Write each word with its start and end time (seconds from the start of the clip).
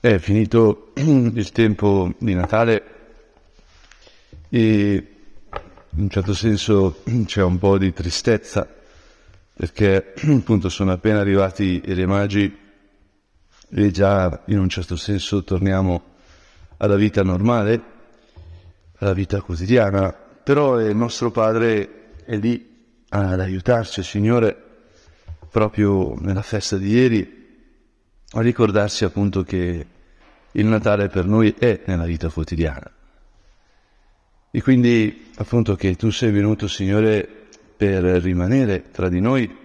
È 0.00 0.18
finito 0.18 0.92
il 0.96 1.50
tempo 1.50 2.12
di 2.18 2.34
Natale 2.34 2.82
e 4.50 5.14
in 5.90 6.02
un 6.02 6.10
certo 6.10 6.34
senso 6.34 7.02
c'è 7.24 7.42
un 7.42 7.58
po' 7.58 7.78
di 7.78 7.92
tristezza 7.92 8.68
perché 9.54 10.12
appunto 10.28 10.68
sono 10.68 10.92
appena 10.92 11.20
arrivati 11.20 11.82
i 11.84 11.94
re 11.94 12.06
magi 12.06 12.56
e 13.70 13.90
già 13.90 14.42
in 14.46 14.58
un 14.58 14.68
certo 14.68 14.96
senso 14.96 15.42
torniamo 15.42 16.02
alla 16.76 16.96
vita 16.96 17.22
normale, 17.22 17.82
alla 18.98 19.12
vita 19.12 19.40
quotidiana, 19.40 20.12
però 20.12 20.80
il 20.80 20.94
nostro 20.94 21.30
Padre 21.30 22.12
è 22.24 22.36
lì 22.36 23.02
ad 23.08 23.40
aiutarci, 23.40 24.02
Signore, 24.02 24.56
proprio 25.50 26.14
nella 26.20 26.42
festa 26.42 26.76
di 26.76 26.90
ieri 26.90 27.37
a 28.32 28.40
ricordarsi 28.40 29.04
appunto 29.04 29.42
che 29.42 29.86
il 30.52 30.66
Natale 30.66 31.08
per 31.08 31.26
noi 31.26 31.54
è 31.58 31.82
nella 31.86 32.04
vita 32.04 32.28
quotidiana. 32.28 32.90
E 34.50 34.62
quindi 34.62 35.30
appunto 35.36 35.76
che 35.76 35.94
tu 35.96 36.10
sei 36.10 36.30
venuto, 36.30 36.68
Signore, 36.68 37.46
per 37.76 38.02
rimanere 38.02 38.90
tra 38.90 39.08
di 39.08 39.20
noi 39.20 39.56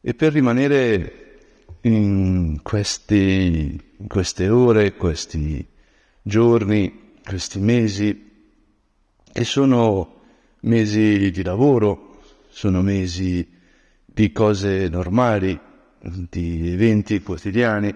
e 0.00 0.14
per 0.14 0.32
rimanere 0.32 1.24
in, 1.82 2.60
questi, 2.62 3.80
in 3.96 4.06
queste 4.06 4.48
ore, 4.48 4.94
questi 4.94 5.66
giorni, 6.22 7.14
questi 7.24 7.58
mesi, 7.58 8.30
che 9.32 9.44
sono 9.44 10.22
mesi 10.60 11.30
di 11.30 11.42
lavoro, 11.42 12.22
sono 12.48 12.82
mesi 12.82 13.48
di 14.04 14.32
cose 14.32 14.88
normali, 14.88 15.58
di 16.08 16.72
eventi 16.72 17.22
quotidiani, 17.22 17.94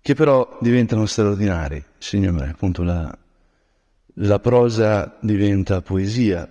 che 0.00 0.14
però 0.14 0.58
diventano 0.60 1.06
straordinari. 1.06 1.82
Signore, 1.98 2.48
appunto 2.48 2.82
la, 2.82 3.16
la 4.14 4.38
prosa 4.40 5.16
diventa 5.20 5.80
poesia, 5.80 6.48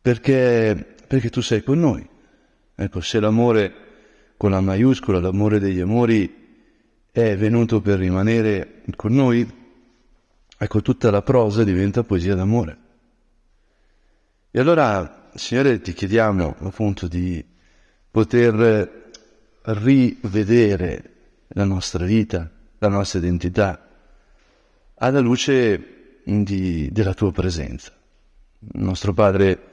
perché, 0.00 0.96
perché 1.06 1.30
tu 1.30 1.40
sei 1.40 1.62
con 1.62 1.78
noi. 1.78 2.08
Ecco, 2.74 3.00
se 3.00 3.20
l'amore 3.20 3.74
con 4.36 4.50
la 4.50 4.60
maiuscola, 4.60 5.20
l'amore 5.20 5.60
degli 5.60 5.80
amori, 5.80 6.40
è 7.12 7.36
venuto 7.36 7.80
per 7.80 7.98
rimanere 7.98 8.82
con 8.96 9.12
noi, 9.12 9.46
ecco, 10.58 10.82
tutta 10.82 11.10
la 11.10 11.22
prosa 11.22 11.62
diventa 11.62 12.02
poesia 12.02 12.34
d'amore. 12.34 12.78
E 14.50 14.58
allora, 14.58 15.30
Signore, 15.34 15.80
ti 15.80 15.92
chiediamo 15.92 16.56
appunto 16.60 17.08
di 17.08 17.44
poter 18.10 19.01
rivedere 19.64 21.10
la 21.48 21.64
nostra 21.64 22.04
vita, 22.04 22.50
la 22.78 22.88
nostra 22.88 23.18
identità, 23.18 23.88
alla 24.94 25.20
luce 25.20 26.20
di, 26.24 26.88
della 26.90 27.14
tua 27.14 27.32
presenza. 27.32 27.92
Il 28.72 28.82
nostro 28.82 29.12
Padre 29.12 29.70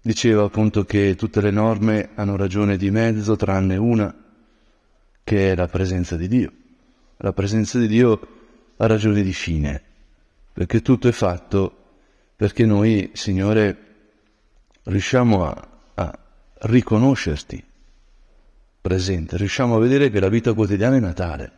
diceva 0.00 0.44
appunto 0.44 0.84
che 0.84 1.14
tutte 1.16 1.40
le 1.40 1.50
norme 1.50 2.10
hanno 2.14 2.36
ragione 2.36 2.76
di 2.76 2.90
mezzo 2.90 3.36
tranne 3.36 3.76
una, 3.76 4.14
che 5.24 5.52
è 5.52 5.54
la 5.54 5.66
presenza 5.66 6.16
di 6.16 6.28
Dio. 6.28 6.52
La 7.18 7.32
presenza 7.32 7.78
di 7.78 7.88
Dio 7.88 8.20
ha 8.76 8.86
ragione 8.86 9.22
di 9.22 9.32
fine, 9.32 9.82
perché 10.52 10.82
tutto 10.82 11.08
è 11.08 11.12
fatto 11.12 11.74
perché 12.36 12.64
noi, 12.64 13.10
Signore, 13.14 13.76
riusciamo 14.84 15.44
a, 15.44 15.68
a 15.94 16.18
riconoscerti 16.60 17.64
presente, 18.80 19.36
riusciamo 19.36 19.76
a 19.76 19.80
vedere 19.80 20.10
che 20.10 20.20
la 20.20 20.28
vita 20.28 20.52
quotidiana 20.52 20.96
è 20.96 21.00
Natale, 21.00 21.52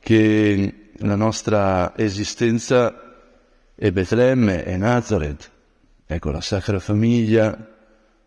che 0.00 0.90
la 0.96 1.16
nostra 1.16 1.96
esistenza 1.96 3.16
è 3.74 3.90
Betlemme, 3.90 4.64
è 4.64 4.76
Nazareth, 4.76 5.50
ecco 6.06 6.30
la 6.30 6.40
Sacra 6.40 6.78
Famiglia, 6.78 7.70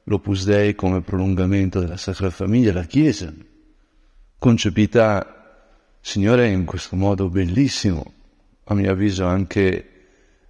l'Opus 0.04 0.46
Dei 0.46 0.76
come 0.76 1.02
prolungamento 1.02 1.80
della 1.80 1.98
Sacra 1.98 2.30
Famiglia, 2.30 2.74
la 2.74 2.84
Chiesa, 2.84 3.34
concepita, 4.38 5.32
Signore, 6.00 6.50
in 6.50 6.66
questo 6.66 6.96
modo 6.96 7.30
bellissimo, 7.30 8.14
a 8.66 8.74
mio 8.76 8.92
avviso 8.92 9.26
anche 9.26 9.90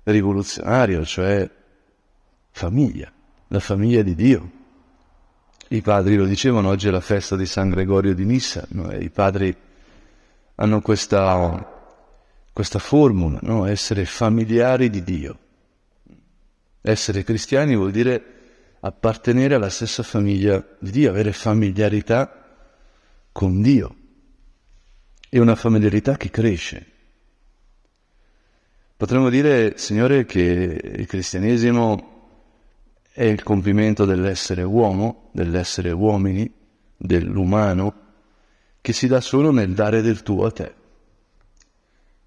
rivoluzionario, 0.03 1.05
cioè 1.05 1.49
famiglia, 2.51 3.11
la 3.47 3.59
famiglia 3.59 4.01
di 4.01 4.15
Dio. 4.15 4.54
I 5.67 5.81
padri 5.81 6.15
lo 6.15 6.25
dicevano, 6.25 6.69
oggi 6.69 6.87
è 6.87 6.91
la 6.91 7.01
festa 7.01 7.35
di 7.35 7.47
San 7.47 7.69
Gregorio 7.69 8.13
di 8.13 8.23
Nissa, 8.23 8.67
no? 8.69 8.91
i 8.93 9.09
padri 9.09 9.55
hanno 10.55 10.81
questa, 10.81 11.93
questa 12.53 12.77
formula, 12.77 13.39
no? 13.41 13.65
essere 13.65 14.05
familiari 14.05 14.91
di 14.91 15.03
Dio. 15.03 15.39
Essere 16.81 17.23
cristiani 17.23 17.75
vuol 17.75 17.89
dire 17.89 18.33
appartenere 18.79 19.55
alla 19.55 19.69
stessa 19.69 20.03
famiglia 20.03 20.63
di 20.77 20.91
Dio, 20.91 21.09
avere 21.09 21.33
familiarità 21.33 22.59
con 23.31 23.59
Dio. 23.63 23.95
E 25.27 25.39
una 25.39 25.55
familiarità 25.55 26.15
che 26.15 26.29
cresce. 26.29 26.85
Potremmo 28.95 29.29
dire, 29.29 29.79
Signore, 29.79 30.25
che 30.25 30.39
il 30.41 31.07
cristianesimo 31.07 32.14
è 33.15 33.23
il 33.23 33.43
compimento 33.43 34.03
dell'essere 34.03 34.61
uomo, 34.61 35.29
dell'essere 35.31 35.91
uomini, 35.91 36.51
dell'umano, 36.97 37.93
che 38.81 38.91
si 38.91 39.07
dà 39.07 39.21
solo 39.21 39.51
nel 39.51 39.73
dare 39.73 40.01
del 40.01 40.21
tuo 40.21 40.45
a 40.45 40.51
te. 40.51 40.75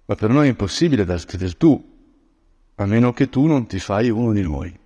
Ma 0.05 0.15
per 0.15 0.31
noi 0.31 0.47
è 0.47 0.49
impossibile 0.49 1.05
darti 1.05 1.37
del 1.37 1.57
tu, 1.57 1.97
a 2.73 2.85
meno 2.87 3.13
che 3.13 3.29
tu 3.29 3.45
non 3.45 3.67
ti 3.67 3.77
fai 3.77 4.09
uno 4.09 4.33
di 4.33 4.41
noi. 4.41 4.79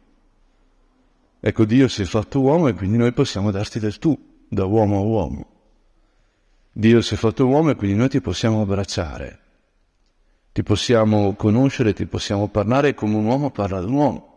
Ecco, 1.40 1.64
Dio 1.64 1.88
si 1.88 2.02
è 2.02 2.06
fatto 2.06 2.42
uomo 2.42 2.68
e 2.68 2.74
quindi 2.74 2.98
noi 2.98 3.14
possiamo 3.14 3.50
darti 3.50 3.80
del 3.80 3.98
tu, 3.98 4.44
da 4.50 4.66
uomo 4.66 4.98
a 4.98 5.04
uomo. 5.04 5.48
Dio 6.74 7.00
si 7.00 7.14
è 7.14 7.18
fatto 7.18 7.48
uomo 7.48 7.70
e 7.70 7.76
quindi 7.76 7.96
noi 7.96 8.10
ti 8.10 8.20
possiamo 8.20 8.62
abbracciare, 8.62 9.40
ti 10.52 10.64
possiamo 10.64 11.34
conoscere, 11.36 11.94
ti 11.94 12.08
possiamo 12.08 12.50
parlare 12.50 12.94
come 12.94 13.16
un 13.16 13.24
uomo 13.24 13.52
parla 13.52 13.78
ad 13.78 13.86
un 13.86 13.94
uomo. 13.94 14.33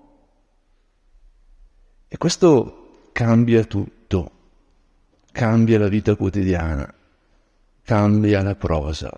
E 2.17 2.19
questo 2.19 3.11
cambia 3.13 3.63
tutto, 3.65 4.31
cambia 5.33 5.79
la 5.79 5.89
vita 5.89 6.17
quotidiana, 6.17 6.91
cambia 7.83 8.41
la 8.41 8.55
prosa. 8.55 9.13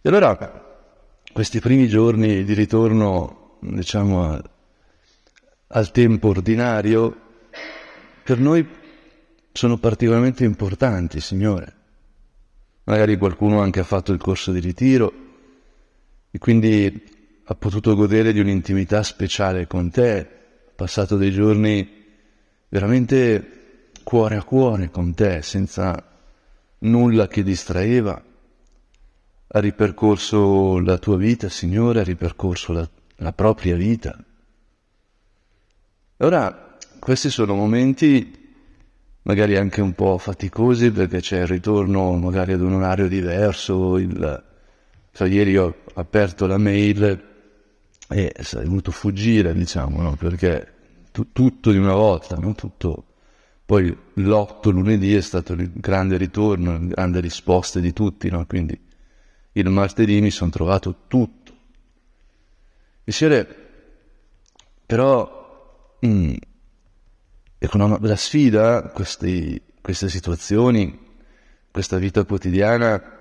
E 0.00 0.08
allora 0.08 0.80
questi 1.30 1.60
primi 1.60 1.88
giorni 1.88 2.42
di 2.44 2.54
ritorno, 2.54 3.58
diciamo, 3.60 4.40
al 5.66 5.90
tempo 5.90 6.28
ordinario, 6.28 7.20
per 8.24 8.38
noi 8.38 8.66
sono 9.52 9.76
particolarmente 9.76 10.44
importanti, 10.44 11.20
Signore. 11.20 11.76
Magari 12.84 13.18
qualcuno 13.18 13.60
anche 13.60 13.80
ha 13.80 13.84
fatto 13.84 14.10
il 14.14 14.18
corso 14.18 14.52
di 14.52 14.60
ritiro 14.60 15.12
e 16.30 16.38
quindi 16.38 17.42
ha 17.44 17.54
potuto 17.54 17.94
godere 17.94 18.32
di 18.32 18.40
un'intimità 18.40 19.02
speciale 19.02 19.66
con 19.66 19.90
te, 19.90 20.40
passato 20.74 21.16
dei 21.16 21.30
giorni 21.30 22.00
veramente 22.68 23.90
cuore 24.02 24.36
a 24.36 24.42
cuore 24.42 24.90
con 24.90 25.14
te, 25.14 25.42
senza 25.42 26.10
nulla 26.78 27.28
che 27.28 27.42
distraeva. 27.42 28.22
Ha 29.54 29.58
ripercorso 29.58 30.78
la 30.80 30.98
tua 30.98 31.16
vita, 31.16 31.48
Signore, 31.48 32.00
ha 32.00 32.04
ripercorso 32.04 32.72
la, 32.72 32.88
la 33.16 33.32
propria 33.32 33.76
vita. 33.76 34.16
Ora, 36.18 36.76
questi 36.98 37.30
sono 37.30 37.54
momenti 37.54 38.40
magari 39.22 39.56
anche 39.56 39.80
un 39.80 39.92
po' 39.92 40.18
faticosi 40.18 40.90
perché 40.90 41.20
c'è 41.20 41.40
il 41.40 41.46
ritorno 41.46 42.12
magari 42.14 42.52
ad 42.52 42.60
un 42.60 42.74
orario 42.74 43.08
diverso. 43.08 43.98
Il, 43.98 44.44
cioè, 45.12 45.28
ieri 45.28 45.56
ho 45.56 45.74
aperto 45.94 46.46
la 46.46 46.58
mail 46.58 47.31
e 48.12 48.30
è 48.32 48.64
voluto 48.64 48.90
fuggire, 48.90 49.54
diciamo, 49.54 50.02
no? 50.02 50.16
perché 50.16 50.72
tu, 51.10 51.32
tutto 51.32 51.70
di 51.70 51.78
una 51.78 51.94
volta, 51.94 52.36
no? 52.36 52.54
tutto. 52.54 53.06
Poi 53.64 53.96
l'otto 54.14 54.70
lunedì 54.70 55.14
è 55.14 55.20
stato 55.20 55.54
il 55.54 55.70
grande 55.72 56.16
ritorno, 56.16 56.72
la 56.72 56.78
grande 56.78 57.20
risposta 57.20 57.80
di 57.80 57.92
tutti, 57.92 58.28
no? 58.28 58.44
quindi 58.46 58.78
il 59.52 59.68
martedì 59.68 60.20
mi 60.20 60.30
sono 60.30 60.50
trovato 60.50 61.04
tutto. 61.08 61.52
E 63.04 63.12
Signore, 63.12 63.56
però, 64.86 65.96
mm, 66.04 66.34
ecco, 67.58 67.98
la 67.98 68.16
sfida, 68.16 68.82
questi, 68.94 69.60
queste 69.80 70.08
situazioni, 70.08 70.98
questa 71.70 71.98
vita 71.98 72.24
quotidiana, 72.24 73.20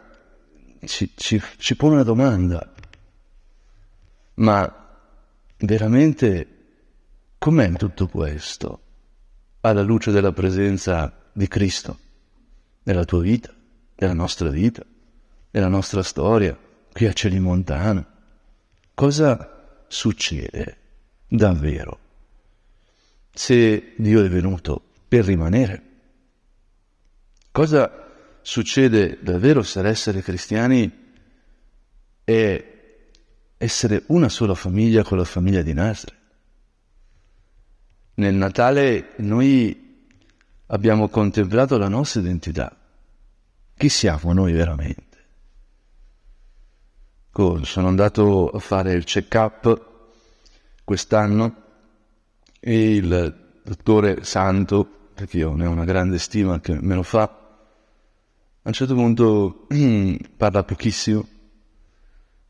ci, 0.85 1.11
ci, 1.15 1.41
ci 1.57 1.75
pone 1.75 1.95
una 1.95 2.03
domanda. 2.03 2.73
Ma 4.35 4.80
veramente 5.61 6.61
Com'è 7.41 7.71
tutto 7.71 8.05
questo 8.05 8.81
alla 9.61 9.81
luce 9.81 10.11
della 10.11 10.31
presenza 10.31 11.11
di 11.33 11.47
Cristo 11.47 11.97
nella 12.83 13.03
tua 13.03 13.21
vita, 13.21 13.51
nella 13.95 14.13
nostra 14.13 14.49
vita, 14.49 14.85
nella 15.49 15.67
nostra 15.67 16.03
storia, 16.03 16.55
qui 16.93 17.07
a 17.07 17.13
Celimontana? 17.13 18.05
Cosa 18.93 19.83
succede 19.87 20.77
davvero 21.27 21.99
se 23.33 23.93
Dio 23.97 24.23
è 24.23 24.29
venuto 24.29 24.83
per 25.07 25.25
rimanere? 25.25 25.83
Cosa 27.49 28.07
succede 28.43 29.17
davvero 29.19 29.63
se 29.63 29.81
essere 29.81 30.21
cristiani 30.21 30.91
è 32.23 32.70
essere 33.61 34.03
una 34.07 34.27
sola 34.27 34.55
famiglia 34.55 35.03
con 35.03 35.17
la 35.17 35.23
famiglia 35.23 35.61
di 35.61 35.73
Nazareth? 35.73 36.19
Nel 38.15 38.33
Natale 38.33 39.13
noi 39.17 40.09
abbiamo 40.67 41.09
contemplato 41.09 41.77
la 41.77 41.87
nostra 41.87 42.21
identità. 42.21 42.75
Chi 43.77 43.87
siamo 43.87 44.33
noi 44.33 44.51
veramente? 44.53 45.09
Sono 47.61 47.87
andato 47.87 48.49
a 48.49 48.59
fare 48.59 48.93
il 48.93 49.03
check-up 49.03 49.89
quest'anno 50.83 51.55
e 52.59 52.95
il 52.95 53.61
dottore 53.63 54.23
Santo, 54.23 55.09
perché 55.13 55.37
io 55.37 55.53
ne 55.55 55.65
ho 55.67 55.69
una 55.69 55.85
grande 55.85 56.17
stima 56.19 56.59
che 56.59 56.79
me 56.81 56.95
lo 56.95 57.03
fa, 57.03 57.23
a 57.23 58.67
un 58.67 58.73
certo 58.73 58.93
punto 58.93 59.67
parla 60.37 60.63
pochissimo, 60.63 61.27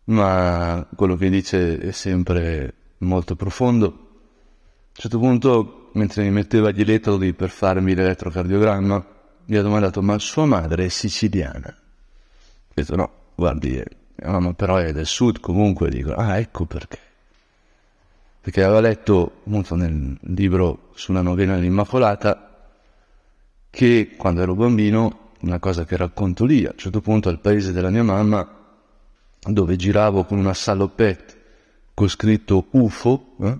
ma 0.06 0.88
quello 0.96 1.16
che 1.16 1.30
dice 1.30 1.78
è 1.78 1.92
sempre 1.92 2.74
molto 3.00 3.36
profondo. 3.36 3.86
A 3.86 3.90
un 3.90 4.94
certo 4.94 5.20
punto, 5.20 5.90
mentre 5.94 6.24
mi 6.24 6.32
metteva 6.32 6.72
gli 6.72 6.82
elettrodi 6.82 7.34
per 7.34 7.50
farmi 7.50 7.94
l'elettrocardiogramma, 7.94 9.06
mi 9.46 9.56
ha 9.56 9.62
domandato, 9.62 10.02
ma 10.02 10.18
sua 10.20 10.46
madre 10.46 10.86
è 10.86 10.90
siciliana? 10.90 11.68
Ho 11.70 12.74
detto, 12.74 12.96
no, 12.96 13.12
guardi, 13.36 13.82
no, 14.16 14.40
ma 14.40 14.54
però 14.54 14.78
è 14.78 14.92
del 14.92 15.06
sud 15.06 15.40
comunque, 15.40 15.90
dico, 15.90 16.14
ah, 16.14 16.38
ecco 16.38 16.66
perché. 16.66 17.00
Perché 18.42 18.64
aveva 18.64 18.80
letto 18.80 19.42
appunto 19.46 19.76
nel 19.76 20.18
libro 20.22 20.90
sulla 20.96 21.22
novena 21.22 21.56
dell'Immacolata 21.56 22.70
che 23.70 24.16
quando 24.18 24.42
ero 24.42 24.56
bambino, 24.56 25.32
una 25.42 25.60
cosa 25.60 25.86
che 25.86 25.96
racconto 25.96 26.46
lì, 26.46 26.66
a 26.66 26.72
un 26.72 26.78
certo 26.78 27.02
punto 27.02 27.30
al 27.30 27.40
paese 27.40 27.72
della 27.72 27.90
mia 27.90 28.04
mamma, 28.04 28.61
dove 29.48 29.76
giravo 29.76 30.24
con 30.24 30.38
una 30.38 30.54
salopette 30.54 31.40
con 31.94 32.08
scritto 32.08 32.68
UFO, 32.72 33.36
eh? 33.42 33.58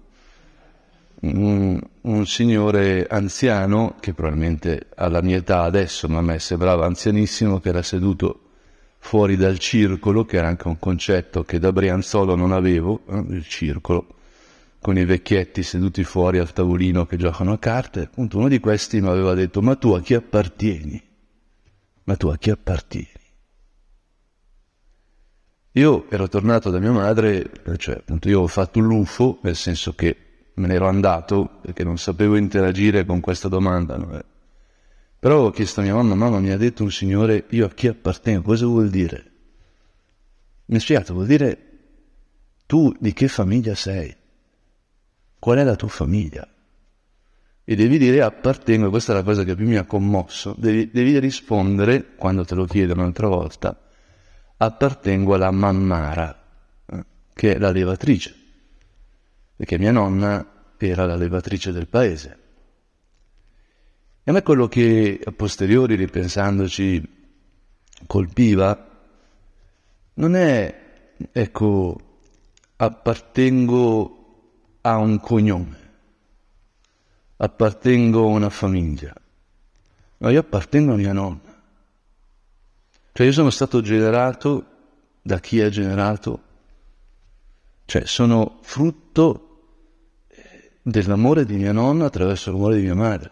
un, 1.22 1.80
un, 2.02 2.26
signore 2.26 3.06
anziano, 3.08 3.96
che 4.00 4.14
probabilmente 4.14 4.88
alla 4.96 5.22
mia 5.22 5.38
età 5.38 5.62
adesso, 5.62 6.08
ma 6.08 6.20
a 6.20 6.22
me 6.22 6.40
sembrava 6.40 6.86
anzianissimo, 6.86 7.60
che 7.60 7.70
era 7.70 7.84
seduto 7.84 8.40
fuori 8.98 9.36
dal 9.36 9.60
circolo, 9.60 10.26
che 10.26 10.38
era 10.38 10.48
anche 10.48 10.68
un 10.68 10.80
concetto 10.80 11.44
che 11.44 11.60
da 11.60 11.72
Brianzolo 11.72 12.36
non 12.36 12.52
avevo, 12.52 13.02
eh, 13.08 13.24
il 13.30 13.48
circolo, 13.48 14.16
con 14.80 14.98
i 14.98 15.06
vecchietti 15.06 15.62
seduti 15.62 16.04
fuori 16.04 16.40
al 16.40 16.54
tavolino 16.54 17.06
che 17.06 17.18
giocano 17.18 17.54
a 17.54 17.60
carte. 17.60 18.02
Appunto, 18.02 18.38
uno 18.38 18.48
di 18.48 18.60
questi 18.60 19.02
mi 19.02 19.08
aveva 19.08 19.36
detto, 19.36 19.62
ma 19.62 19.76
tu 19.76 19.92
a 19.92 20.02
chi 20.02 20.16
appartieni? 20.16 21.02
Ma 22.06 22.16
tu 22.16 22.28
a 22.28 22.38
chi 22.38 22.50
appartieni? 22.50 23.21
Io 25.76 26.10
ero 26.10 26.28
tornato 26.28 26.70
da 26.70 26.80
mia 26.80 26.92
madre, 26.92 27.50
cioè 27.78 27.96
appunto 27.96 28.28
io 28.28 28.42
ho 28.42 28.48
fatto 28.48 28.80
l'UFO, 28.80 29.40
nel 29.44 29.56
senso 29.56 29.94
che 29.94 30.18
me 30.56 30.68
ne 30.68 30.74
ero 30.74 30.90
andato 30.90 31.60
perché 31.62 31.86
non 31.86 31.98
sapevo 31.98 32.36
interagire 32.36 33.06
con 33.06 33.22
questa 33.22 33.48
domanda. 33.48 33.96
No? 33.96 34.22
Però 35.18 35.46
ho 35.46 35.52
chiesto 35.52 35.80
a 35.80 35.84
mia 35.84 35.96
mamma, 35.96 36.16
mamma 36.16 36.40
mi 36.40 36.50
ha 36.50 36.58
detto 36.58 36.84
un 36.84 36.92
signore, 36.92 37.46
io 37.52 37.66
a 37.66 37.70
chi 37.70 37.88
appartengo, 37.88 38.42
cosa 38.42 38.66
vuol 38.66 38.90
dire? 38.90 39.32
Mi 40.66 40.76
ha 40.76 40.80
spiegato, 40.80 41.14
vuol 41.14 41.28
dire 41.28 41.70
tu 42.66 42.94
di 43.00 43.14
che 43.14 43.30
famiglia 43.30 43.76
sei? 43.76 44.14
Qual 45.40 45.58
è 45.58 45.64
la 45.64 45.76
tua 45.76 45.88
famiglia? 45.88 46.46
E 47.64 47.76
devi 47.76 47.98
dire 47.98 48.22
appartengo, 48.22 48.90
questa 48.90 49.14
è 49.14 49.16
la 49.16 49.24
cosa 49.24 49.46
che 49.46 49.56
più 49.56 49.68
mi 49.68 49.78
ha 49.78 49.86
commosso, 49.86 50.54
devi, 50.58 50.90
devi 50.92 51.18
rispondere, 51.20 52.16
quando 52.16 52.44
te 52.44 52.56
lo 52.56 52.66
chiedono 52.66 53.02
un'altra 53.02 53.28
volta, 53.28 53.80
appartengo 54.64 55.34
alla 55.34 55.50
Mammara, 55.50 56.40
che 57.34 57.56
è 57.56 57.58
la 57.58 57.72
levatrice, 57.72 58.36
perché 59.56 59.80
mia 59.80 59.92
nonna 59.92 60.74
era 60.78 61.06
la 61.08 61.16
levatrice 61.16 61.72
del 61.72 61.88
paese. 61.88 62.38
E 64.24 64.30
a 64.30 64.34
me 64.34 64.44
quello 64.44 64.68
che 64.68 65.20
a 65.24 65.32
posteriori, 65.32 65.96
ripensandoci, 65.96 67.02
colpiva, 68.06 68.88
non 70.14 70.36
è, 70.36 71.14
ecco, 71.32 72.00
appartengo 72.76 74.18
a 74.82 74.98
un 74.98 75.20
cognome, 75.20 75.78
appartengo 77.38 78.22
a 78.22 78.28
una 78.28 78.50
famiglia, 78.52 79.12
ma 80.18 80.30
io 80.30 80.40
appartengo 80.40 80.94
a 80.94 80.98
mia 80.98 81.14
nonna. 81.14 81.51
Cioè 83.14 83.26
io 83.26 83.34
sono 83.34 83.50
stato 83.50 83.82
generato 83.82 84.66
da 85.22 85.40
chi 85.40 85.60
è 85.60 85.70
generato, 85.70 86.42
cioè 87.86 88.06
sono 88.06 88.60
frutto 88.62 89.48
dell'amore 90.82 91.46
di 91.46 91.56
mia 91.56 91.74
nonna 91.74 92.06
attraverso 92.06 92.52
l'amore 92.52 92.78
di 92.78 92.84
mia 92.84 92.96
madre. 92.96 93.32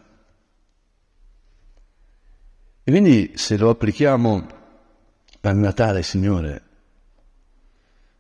E 2.84 2.92
quindi 2.92 3.34
se 3.36 3.56
lo 3.56 3.70
applichiamo 3.70 4.48
al 5.42 5.56
Natale, 5.56 6.04
Signore, 6.04 6.64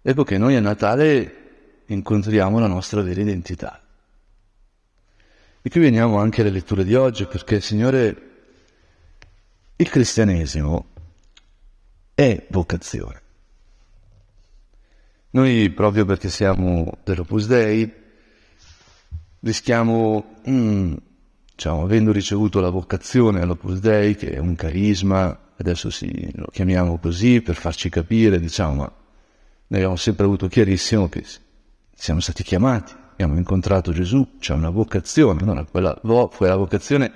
ecco 0.01 0.23
che 0.23 0.38
noi 0.38 0.56
a 0.56 0.61
Natale 0.61 1.83
incontriamo 1.88 2.59
la 2.59 2.67
nostra 2.67 3.01
vera 3.01 3.19
identità. 3.19 3.81
E 5.61 5.69
qui 5.69 5.81
veniamo 5.81 6.19
anche 6.19 6.41
alle 6.41 6.51
letture 6.51 6.85
di 6.85 6.95
oggi, 6.95 7.25
perché, 7.25 7.59
Signore, 7.59 8.27
il 9.75 9.89
cristianesimo 9.89 10.97
è 12.19 12.48
vocazione. 12.50 13.21
Noi, 15.30 15.69
proprio 15.69 16.04
perché 16.04 16.27
siamo 16.27 16.98
dell'Opus 17.06 17.48
Dei, 17.48 17.89
rischiamo 19.39 20.36
mm, 20.50 20.95
diciamo, 21.56 21.83
avendo 21.83 22.12
ricevuto 22.12 22.60
la 22.60 22.71
vocazione 22.71 23.39
all'Opus 23.39 23.80
Dei, 23.80 24.18
che 24.18 24.31
è 24.31 24.38
un 24.38 24.56
carisma, 24.56 25.52
adesso 25.56 25.90
sì, 25.90 26.30
lo 26.35 26.47
chiamiamo 26.52 26.97
così 26.97 27.42
per 27.42 27.56
farci 27.56 27.88
capire, 27.88 28.38
diciamo, 28.38 28.73
ma 28.73 28.83
noi 29.68 29.80
abbiamo 29.80 29.95
sempre 29.95 30.26
avuto 30.26 30.49
chiarissimo 30.49 31.07
che 31.07 31.23
siamo 31.94 32.19
stati 32.19 32.44
chiamati, 32.44 32.94
abbiamo 33.14 33.38
incontrato 33.38 33.94
Gesù, 33.94 34.40
c'è 34.40 34.52
una 34.52 34.69
vocazione, 34.69 35.42
no? 35.45 35.66
quella, 35.71 35.97
quella 36.02 36.56
vocazione 36.57 37.11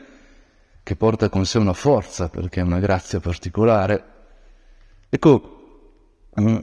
che 0.81 0.95
porta 0.95 1.27
con 1.27 1.45
sé 1.45 1.57
una 1.57 1.73
forza, 1.73 2.29
perché 2.29 2.61
è 2.61 2.63
una 2.63 2.79
grazia 2.79 3.19
particolare. 3.19 4.11
Ecco, 5.13 6.31
mm, 6.39 6.57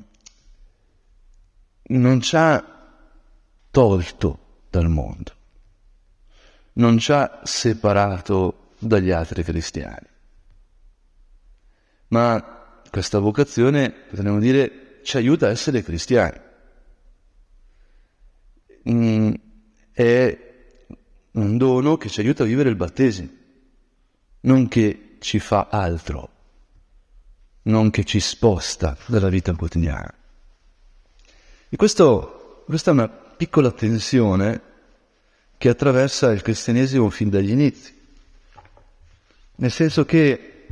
non 1.82 2.20
ci 2.20 2.36
ha 2.36 2.64
tolto 3.70 4.38
dal 4.70 4.88
mondo 4.88 5.38
non 6.80 6.98
ci 6.98 7.12
ha 7.12 7.40
separato 7.44 8.72
dagli 8.78 9.10
altri 9.10 9.42
cristiani. 9.42 10.06
Ma 12.08 12.82
questa 12.90 13.18
vocazione, 13.18 13.90
potremmo 13.90 14.38
dire, 14.38 15.00
ci 15.04 15.16
aiuta 15.16 15.46
a 15.46 15.50
essere 15.50 15.82
cristiani. 15.82 16.40
Mm, 18.90 19.34
è 19.92 20.38
un 21.32 21.56
dono 21.56 21.96
che 21.96 22.08
ci 22.08 22.20
aiuta 22.20 22.42
a 22.42 22.46
vivere 22.46 22.70
il 22.70 22.76
battesimo, 22.76 23.28
non 24.40 24.68
che 24.68 25.16
ci 25.20 25.38
fa 25.38 25.68
altro, 25.70 26.30
non 27.62 27.90
che 27.90 28.04
ci 28.04 28.20
sposta 28.20 28.96
dalla 29.06 29.28
vita 29.28 29.54
quotidiana. 29.54 30.12
E 31.68 31.76
questo, 31.76 32.64
questa 32.66 32.90
è 32.90 32.94
una 32.94 33.08
piccola 33.08 33.70
tensione 33.70 34.60
che 35.56 35.68
attraversa 35.68 36.32
il 36.32 36.42
cristianesimo 36.42 37.10
fin 37.10 37.28
dagli 37.28 37.50
inizi. 37.50 37.94
Nel 39.56 39.70
senso 39.70 40.04
che 40.04 40.66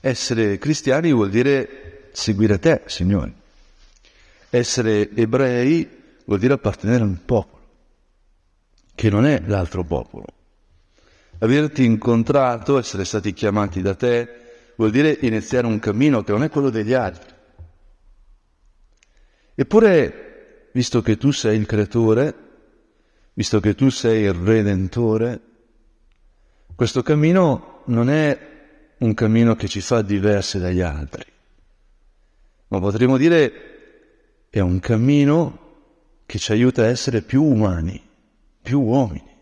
essere 0.00 0.58
cristiani 0.58 1.12
vuol 1.12 1.30
dire 1.30 2.10
seguire 2.12 2.58
te, 2.58 2.82
Signore. 2.86 3.32
Essere 4.50 5.10
ebrei 5.14 5.88
vuol 6.24 6.38
dire 6.38 6.54
appartenere 6.54 7.02
a 7.02 7.06
un 7.06 7.24
popolo, 7.24 7.68
che 8.94 9.08
non 9.08 9.24
è 9.24 9.42
l'altro 9.46 9.82
popolo. 9.82 10.26
Averti 11.38 11.84
incontrato, 11.84 12.78
essere 12.78 13.04
stati 13.04 13.32
chiamati 13.32 13.80
da 13.80 13.94
te, 13.94 14.47
vuol 14.78 14.92
dire 14.92 15.18
iniziare 15.22 15.66
un 15.66 15.80
cammino 15.80 16.22
che 16.22 16.30
non 16.30 16.44
è 16.44 16.48
quello 16.48 16.70
degli 16.70 16.92
altri. 16.92 17.34
Eppure, 19.54 20.70
visto 20.72 21.02
che 21.02 21.16
tu 21.16 21.32
sei 21.32 21.58
il 21.58 21.66
creatore, 21.66 22.34
visto 23.34 23.58
che 23.58 23.74
tu 23.74 23.90
sei 23.90 24.22
il 24.22 24.34
Redentore, 24.34 25.40
questo 26.76 27.02
cammino 27.02 27.82
non 27.86 28.08
è 28.08 28.38
un 28.98 29.14
cammino 29.14 29.56
che 29.56 29.66
ci 29.66 29.80
fa 29.80 30.00
diversi 30.00 30.60
dagli 30.60 30.80
altri, 30.80 31.24
ma 32.68 32.78
potremmo 32.78 33.16
dire 33.16 34.46
è 34.48 34.60
un 34.60 34.78
cammino 34.78 35.66
che 36.24 36.38
ci 36.38 36.52
aiuta 36.52 36.82
a 36.82 36.86
essere 36.86 37.22
più 37.22 37.42
umani, 37.42 38.00
più 38.62 38.80
uomini. 38.80 39.36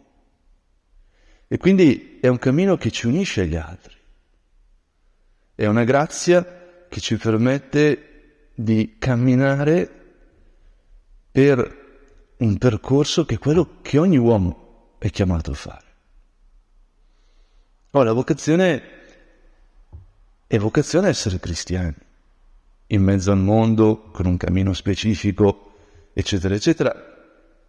E 1.47 1.59
quindi 1.59 2.19
è 2.23 2.29
un 2.29 2.39
cammino 2.39 2.79
che 2.79 2.91
ci 2.91 3.07
unisce 3.07 3.43
agli 3.43 3.57
altri. 3.57 3.97
È 5.57 5.65
una 5.65 5.85
grazia 5.85 6.85
che 6.87 7.01
ci 7.01 7.17
permette 7.17 8.51
di 8.55 8.97
camminare 8.99 9.91
per 11.33 11.85
un 12.37 12.59
percorso 12.59 13.25
che 13.25 13.37
è 13.37 13.39
quello 13.39 13.79
che 13.81 13.97
ogni 13.97 14.19
uomo 14.19 14.97
è 14.99 15.09
chiamato 15.09 15.53
a 15.53 15.55
fare. 15.55 15.85
Oh, 17.93 18.03
la 18.03 18.13
vocazione 18.13 18.83
è 20.47 20.59
vocazione 20.59 21.07
a 21.07 21.11
essere 21.11 21.41
cristiani, 21.41 21.95
in 22.89 23.03
mezzo 23.03 23.33
al 23.33 23.39
mondo, 23.39 24.11
con 24.13 24.27
un 24.27 24.37
cammino 24.37 24.75
specifico, 24.75 25.73
eccetera, 26.13 26.55
eccetera. 26.55 26.95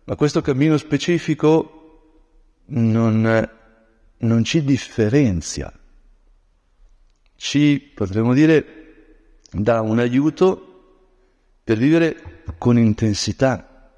Ma 0.03 0.15
questo 0.17 0.41
cammino 0.41 0.75
specifico 0.75 1.77
non, 2.65 3.49
non 4.17 4.43
ci 4.43 4.61
differenzia, 4.65 5.71
ci, 7.37 7.79
potremmo 7.79 8.33
dire, 8.33 8.65
dà 9.49 9.81
un 9.81 9.99
aiuto 9.99 10.63
per 11.63 11.77
vivere 11.77 12.43
con 12.57 12.77
intensità 12.77 13.91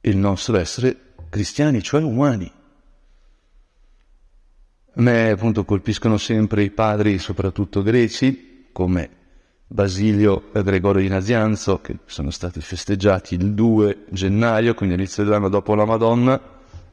il 0.00 0.16
nostro 0.16 0.58
essere 0.58 1.14
cristiani, 1.30 1.82
cioè 1.82 2.02
umani. 2.02 2.52
A 4.94 5.00
me 5.00 5.30
appunto 5.30 5.64
colpiscono 5.64 6.18
sempre 6.18 6.62
i 6.64 6.70
padri, 6.70 7.18
soprattutto 7.18 7.82
greci, 7.82 8.68
come 8.72 9.08
Basilio 9.66 10.52
e 10.52 10.62
Gregorio 10.62 11.00
di 11.00 11.08
Nazianzo, 11.08 11.80
che 11.80 12.00
sono 12.04 12.30
stati 12.30 12.60
festeggiati 12.60 13.34
il 13.34 13.54
2 13.54 14.04
gennaio, 14.10 14.74
quindi 14.74 14.94
all'inizio 14.94 15.24
dell'anno 15.24 15.48
dopo 15.48 15.74
la 15.74 15.86
Madonna, 15.86 16.38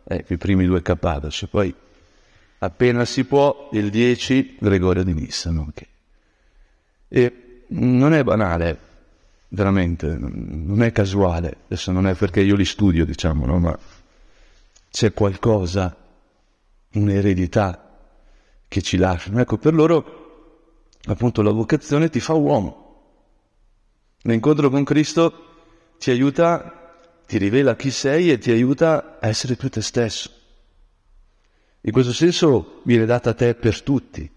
ecco 0.04 0.34
i 0.34 0.38
primi 0.38 0.66
due 0.66 0.82
capadaci, 0.82 1.48
poi 1.48 1.76
appena 2.60 3.06
si 3.06 3.26
può 3.26 3.70
il 3.74 3.90
10 3.90 4.58
Gregorio 4.60 5.04
di 5.04 5.14
Nissano. 5.14 5.68
Okay. 5.70 5.88
E 7.08 7.64
non 7.68 8.14
è 8.14 8.24
banale, 8.24 8.78
veramente, 9.50 10.16
non 10.18 10.82
è 10.84 10.92
casuale, 10.92 11.58
adesso 11.66 11.92
non 11.92 12.08
è 12.08 12.16
perché 12.16 12.42
io 12.42 12.56
li 12.56 12.66
studio, 12.66 13.06
diciamo, 13.06 13.46
no? 13.46 13.60
ma 13.60 13.78
c'è 14.90 15.14
qualcosa, 15.14 15.96
un'eredità 16.94 17.90
che 18.68 18.82
ci 18.82 18.98
lasciano. 18.98 19.40
Ecco, 19.40 19.58
per 19.58 19.74
loro 19.74 20.18
appunto 21.06 21.42
la 21.42 21.52
vocazione 21.52 22.10
ti 22.10 22.20
fa 22.20 22.34
uomo. 22.34 22.88
L'incontro 24.24 24.70
con 24.70 24.84
Cristo 24.84 25.46
ti 25.98 26.12
aiuta, 26.12 27.24
ti 27.26 27.38
rivela 27.38 27.76
chi 27.76 27.92
sei 27.92 28.32
e 28.32 28.38
ti 28.38 28.52
aiuta 28.52 29.18
a 29.20 29.28
essere 29.28 29.56
più 29.56 29.70
te 29.70 29.82
stesso. 29.82 30.39
In 31.82 31.92
questo 31.92 32.12
senso 32.12 32.82
viene 32.84 33.06
data 33.06 33.30
a 33.30 33.34
te 33.34 33.56
per 33.56 33.82
tutti, 33.82 34.30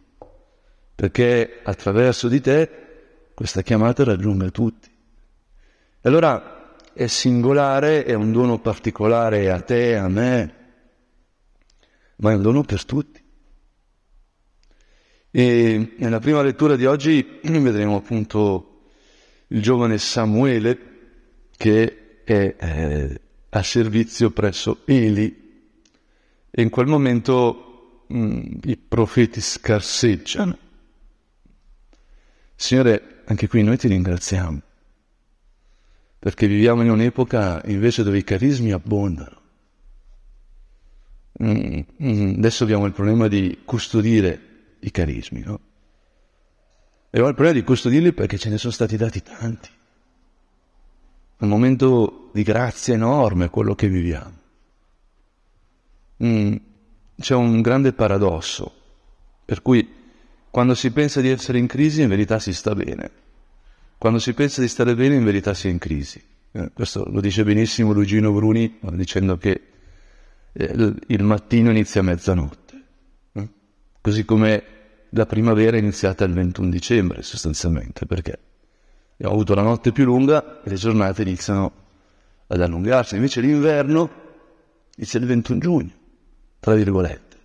perché 0.94 1.60
attraverso 1.62 2.28
di 2.28 2.40
te 2.40 2.70
questa 3.34 3.62
chiamata 3.62 4.04
raggiunge 4.04 4.50
tutti. 4.52 4.90
Allora 6.02 6.76
è 6.92 7.06
singolare, 7.06 8.04
è 8.04 8.14
un 8.14 8.30
dono 8.30 8.60
particolare 8.60 9.50
a 9.50 9.60
te, 9.60 9.96
a 9.96 10.08
me, 10.08 10.54
ma 12.16 12.30
è 12.30 12.34
un 12.34 12.42
dono 12.42 12.62
per 12.62 12.84
tutti. 12.84 13.20
E 15.34 15.94
nella 15.96 16.20
prima 16.20 16.42
lettura 16.42 16.76
di 16.76 16.84
oggi 16.84 17.40
vedremo 17.42 17.96
appunto 17.96 18.84
il 19.48 19.62
giovane 19.62 19.98
Samuele 19.98 20.78
che 21.56 22.22
è 22.24 22.54
eh, 22.58 23.20
a 23.48 23.62
servizio 23.62 24.30
presso 24.30 24.82
Eli 24.84 25.51
e 26.52 26.62
in 26.62 26.68
quel 26.68 26.86
momento 26.86 28.04
mh, 28.08 28.18
mm, 28.18 28.42
i 28.64 28.76
profeti 28.76 29.40
scarseggiano. 29.40 30.58
Signore, 32.54 33.22
anche 33.24 33.48
qui 33.48 33.62
noi 33.62 33.78
ti 33.78 33.88
ringraziamo 33.88 34.60
perché 36.22 36.46
viviamo 36.46 36.82
in 36.82 36.90
un'epoca 36.90 37.62
invece 37.64 38.04
dove 38.04 38.18
i 38.18 38.22
carismi 38.22 38.70
abbondano. 38.70 39.40
Mm, 41.42 41.80
mm, 42.00 42.34
adesso 42.36 42.62
abbiamo 42.62 42.86
il 42.86 42.92
problema 42.92 43.26
di 43.26 43.62
custodire 43.64 44.76
i 44.78 44.92
carismi, 44.92 45.40
no? 45.40 45.60
E 47.10 47.20
ho 47.20 47.26
il 47.26 47.34
problema 47.34 47.58
di 47.58 47.64
custodirli 47.64 48.12
perché 48.12 48.38
ce 48.38 48.50
ne 48.50 48.58
sono 48.58 48.72
stati 48.72 48.96
dati 48.96 49.20
tanti. 49.20 49.68
Un 51.38 51.48
momento 51.48 52.30
di 52.32 52.44
grazia 52.44 52.94
enorme 52.94 53.50
quello 53.50 53.74
che 53.74 53.88
viviamo. 53.88 54.41
Mm, 56.24 56.54
c'è 57.18 57.34
un 57.34 57.60
grande 57.60 57.92
paradosso, 57.92 58.72
per 59.44 59.62
cui 59.62 59.88
quando 60.50 60.74
si 60.74 60.90
pensa 60.90 61.20
di 61.20 61.28
essere 61.28 61.58
in 61.58 61.66
crisi 61.66 62.02
in 62.02 62.08
verità 62.08 62.38
si 62.38 62.52
sta 62.52 62.74
bene, 62.74 63.10
quando 63.98 64.18
si 64.18 64.34
pensa 64.34 64.60
di 64.60 64.68
stare 64.68 64.94
bene 64.94 65.14
in 65.14 65.24
verità 65.24 65.54
si 65.54 65.68
è 65.68 65.70
in 65.70 65.78
crisi. 65.78 66.22
Eh, 66.52 66.70
questo 66.72 67.04
lo 67.10 67.20
dice 67.20 67.44
benissimo 67.44 67.92
Lugino 67.92 68.32
Bruni 68.32 68.78
dicendo 68.92 69.38
che 69.38 69.60
eh, 70.52 70.94
il 71.06 71.22
mattino 71.22 71.70
inizia 71.70 72.00
a 72.02 72.04
mezzanotte 72.04 72.62
così 74.02 74.24
come 74.24 74.64
la 75.10 75.26
primavera 75.26 75.76
è 75.76 75.80
iniziata 75.80 76.24
il 76.24 76.32
21 76.32 76.68
dicembre 76.68 77.22
sostanzialmente, 77.22 78.04
perché 78.04 78.38
abbiamo 79.14 79.34
avuto 79.34 79.54
la 79.54 79.62
notte 79.62 79.92
più 79.92 80.04
lunga 80.04 80.60
e 80.62 80.68
le 80.68 80.74
giornate 80.74 81.22
iniziano 81.22 81.72
ad 82.48 82.60
allungarsi, 82.60 83.14
invece 83.14 83.40
l'inverno 83.40 84.10
inizia 84.96 85.20
il 85.20 85.26
21 85.26 85.58
giugno, 85.60 85.90
tra 86.62 86.76
virgolette. 86.76 87.36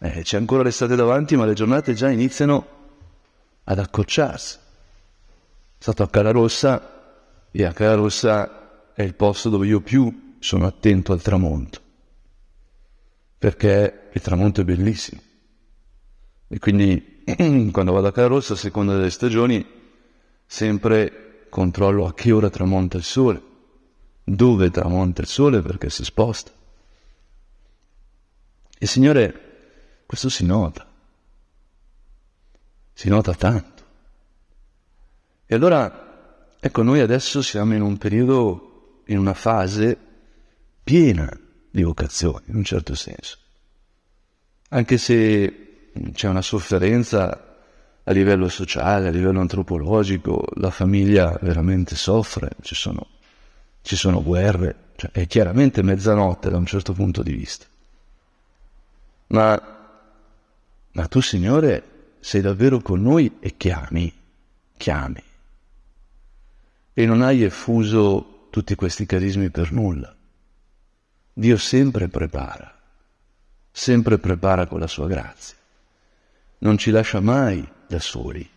Eh, 0.00 0.22
c'è 0.22 0.38
ancora 0.38 0.64
l'estate 0.64 0.96
davanti, 0.96 1.36
ma 1.36 1.44
le 1.44 1.54
giornate 1.54 1.94
già 1.94 2.10
iniziano 2.10 2.66
ad 3.62 3.78
accorciarsi. 3.78 4.58
Stato 5.78 6.02
a 6.02 6.08
Calarossa 6.08 7.46
e 7.52 7.64
a 7.64 7.72
Calarossa 7.72 8.90
è 8.92 9.04
il 9.04 9.14
posto 9.14 9.50
dove 9.50 9.68
io 9.68 9.80
più 9.82 10.34
sono 10.40 10.66
attento 10.66 11.12
al 11.12 11.22
tramonto, 11.22 11.80
perché 13.38 14.08
il 14.12 14.20
tramonto 14.20 14.62
è 14.62 14.64
bellissimo. 14.64 15.20
E 16.48 16.58
quindi 16.58 17.22
quando 17.70 17.92
vado 17.92 18.08
a 18.08 18.12
Calarossa, 18.12 18.54
a 18.54 18.56
seconda 18.56 18.96
delle 18.96 19.10
stagioni, 19.10 19.64
sempre 20.44 21.46
controllo 21.48 22.04
a 22.04 22.14
che 22.14 22.32
ora 22.32 22.50
tramonta 22.50 22.96
il 22.96 23.04
sole, 23.04 23.40
dove 24.24 24.70
tramonta 24.72 25.20
il 25.20 25.28
sole 25.28 25.62
perché 25.62 25.88
si 25.88 26.02
sposta. 26.02 26.56
E 28.78 28.86
Signore, 28.86 30.04
questo 30.06 30.28
si 30.28 30.46
nota, 30.46 30.86
si 32.92 33.08
nota 33.08 33.34
tanto. 33.34 33.82
E 35.46 35.54
allora, 35.54 36.50
ecco, 36.60 36.82
noi 36.82 37.00
adesso 37.00 37.42
siamo 37.42 37.74
in 37.74 37.82
un 37.82 37.98
periodo, 37.98 39.02
in 39.06 39.18
una 39.18 39.34
fase 39.34 39.98
piena 40.84 41.28
di 41.70 41.82
vocazioni, 41.82 42.44
in 42.46 42.56
un 42.56 42.64
certo 42.64 42.94
senso. 42.94 43.38
Anche 44.68 44.96
se 44.96 45.90
c'è 46.12 46.28
una 46.28 46.42
sofferenza 46.42 47.56
a 48.04 48.12
livello 48.12 48.48
sociale, 48.48 49.08
a 49.08 49.10
livello 49.10 49.40
antropologico, 49.40 50.44
la 50.54 50.70
famiglia 50.70 51.36
veramente 51.42 51.96
soffre, 51.96 52.50
ci 52.62 52.74
sono, 52.74 53.06
ci 53.82 53.96
sono 53.96 54.22
guerre, 54.22 54.92
cioè 54.96 55.10
è 55.10 55.26
chiaramente 55.26 55.82
mezzanotte 55.82 56.48
da 56.48 56.56
un 56.56 56.66
certo 56.66 56.92
punto 56.92 57.22
di 57.22 57.32
vista. 57.32 57.66
Ma, 59.28 59.60
ma 60.92 61.06
tu, 61.06 61.20
Signore, 61.20 62.16
sei 62.20 62.40
davvero 62.40 62.80
con 62.80 63.00
noi 63.00 63.36
e 63.40 63.56
chiami, 63.56 64.12
chiami. 64.76 65.22
E 66.92 67.06
non 67.06 67.22
hai 67.22 67.42
effuso 67.42 68.48
tutti 68.50 68.74
questi 68.74 69.06
carismi 69.06 69.50
per 69.50 69.72
nulla. 69.72 70.14
Dio 71.32 71.56
sempre 71.56 72.08
prepara, 72.08 72.76
sempre 73.70 74.18
prepara 74.18 74.66
con 74.66 74.80
la 74.80 74.88
sua 74.88 75.06
grazia 75.06 75.56
non 76.58 76.78
ci 76.78 76.90
lascia 76.90 77.20
mai 77.20 77.66
da 77.86 78.00
soli. 78.00 78.48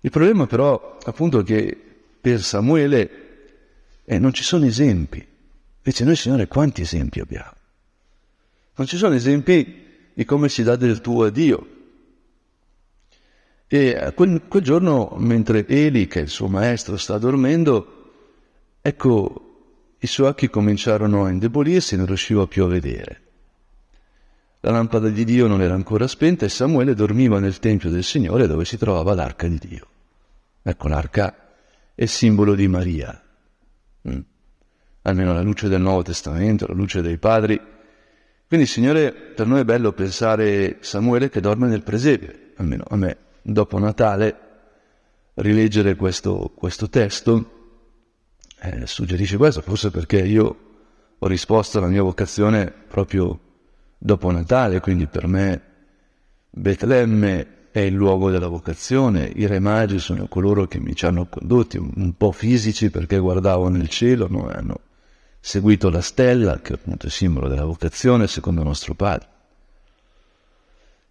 Il 0.00 0.10
problema 0.10 0.46
però 0.46 0.98
appunto 1.02 1.40
è 1.40 1.44
che 1.44 1.78
per 2.20 2.42
Samuele 2.42 3.10
eh, 4.04 4.18
non 4.18 4.32
ci 4.32 4.42
sono 4.42 4.66
esempi. 4.66 5.26
Invece 5.78 6.04
noi, 6.04 6.16
Signore, 6.16 6.46
quanti 6.46 6.82
esempi 6.82 7.20
abbiamo? 7.20 7.52
Non 8.76 8.86
ci 8.86 8.96
sono 8.96 9.14
esempi 9.14 9.82
di 10.12 10.24
come 10.24 10.48
si 10.48 10.62
dà 10.62 10.76
del 10.76 11.00
tuo 11.00 11.24
a 11.24 11.30
Dio. 11.30 11.68
E 13.66 14.12
quel, 14.14 14.42
quel 14.46 14.62
giorno, 14.62 15.14
mentre 15.18 15.66
Eli, 15.66 16.06
che 16.06 16.20
è 16.20 16.22
il 16.22 16.28
suo 16.28 16.48
maestro, 16.48 16.96
sta 16.96 17.18
dormendo, 17.18 18.12
ecco, 18.80 19.44
i 19.98 20.06
suoi 20.06 20.28
occhi 20.28 20.50
cominciarono 20.50 21.24
a 21.24 21.30
indebolirsi 21.30 21.94
e 21.94 21.96
non 21.96 22.06
riusciva 22.06 22.46
più 22.46 22.64
a 22.64 22.68
vedere. 22.68 23.22
la 24.60 24.70
lampada 24.70 25.08
di 25.08 25.24
Dio 25.24 25.46
non 25.46 25.60
era 25.60 25.74
ancora 25.74 26.06
spenta 26.06 26.44
e 26.44 26.48
Samuele 26.48 26.94
dormiva 26.94 27.38
nel 27.38 27.58
Tempio 27.58 27.90
del 27.90 28.02
Signore 28.02 28.46
dove 28.46 28.64
si 28.64 28.78
trovava 28.78 29.14
l'arca 29.14 29.46
di 29.46 29.58
Dio. 29.58 29.86
Ecco, 30.62 30.88
l'arca 30.88 31.52
è 31.94 32.06
simbolo 32.06 32.54
di 32.54 32.68
Maria. 32.68 33.22
Mm. 34.08 34.20
Almeno 35.02 35.30
alla 35.32 35.42
luce 35.42 35.68
del 35.68 35.80
Nuovo 35.80 36.02
Testamento, 36.02 36.64
alla 36.64 36.74
luce 36.74 37.02
dei 37.02 37.18
padri. 37.18 37.60
Quindi, 38.46 38.66
Signore, 38.66 39.12
per 39.12 39.46
noi 39.46 39.60
è 39.60 39.64
bello 39.64 39.92
pensare 39.92 40.76
Samuele 40.80 41.28
che 41.28 41.40
dorme 41.40 41.68
nel 41.68 41.82
presepe, 41.82 42.52
almeno 42.56 42.84
a 42.88 42.96
me, 42.96 43.16
dopo 43.42 43.78
Natale, 43.78 44.38
rileggere 45.34 45.96
questo, 45.96 46.52
questo 46.54 46.88
testo 46.88 47.54
eh, 48.60 48.86
suggerisce 48.86 49.36
questo, 49.36 49.60
forse 49.60 49.90
perché 49.90 50.20
io 50.20 50.56
ho 51.18 51.26
risposto 51.26 51.78
alla 51.78 51.88
mia 51.88 52.02
vocazione 52.02 52.72
proprio 52.88 53.38
dopo 53.98 54.30
Natale, 54.30 54.80
quindi 54.80 55.06
per 55.06 55.26
me 55.26 55.62
Betlemme 56.50 57.68
è 57.70 57.80
il 57.80 57.94
luogo 57.94 58.30
della 58.30 58.46
vocazione, 58.46 59.30
i 59.34 59.46
re 59.46 59.58
magi 59.58 59.98
sono 59.98 60.28
coloro 60.28 60.66
che 60.66 60.78
mi 60.78 60.94
ci 60.94 61.06
hanno 61.06 61.26
condotti, 61.26 61.76
un, 61.76 62.14
po' 62.16 62.30
fisici 62.30 62.90
perché 62.90 63.18
guardavo 63.18 63.68
nel 63.68 63.88
cielo, 63.88 64.28
no? 64.30 64.48
hanno 64.48 64.80
seguito 65.46 65.90
la 65.90 66.00
stella, 66.00 66.60
che 66.60 66.72
è 66.72 66.76
appunto 66.76 67.04
il 67.04 67.12
simbolo 67.12 67.48
della 67.48 67.66
vocazione 67.66 68.26
secondo 68.26 68.62
nostro 68.62 68.94
padre. 68.94 69.28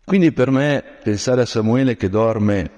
Quindi 0.04 0.32
per 0.32 0.50
me 0.50 0.84
pensare 1.04 1.42
a 1.42 1.46
Samuele 1.46 1.96
che 1.96 2.10
dorme 2.10 2.72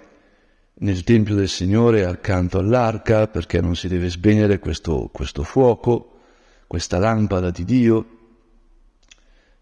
nel 0.73 1.01
Tempio 1.05 1.33
del 1.33 1.47
Signore 1.47 2.03
accanto 2.03 2.59
all'arca 2.59 3.27
perché 3.27 3.61
non 3.61 3.73
si 3.77 3.87
deve 3.87 4.09
spegnere 4.09 4.59
questo, 4.59 5.09
questo 5.13 5.43
fuoco, 5.43 6.19
questa 6.67 6.99
lampada 6.99 7.51
di 7.51 7.63
Dio, 7.63 8.05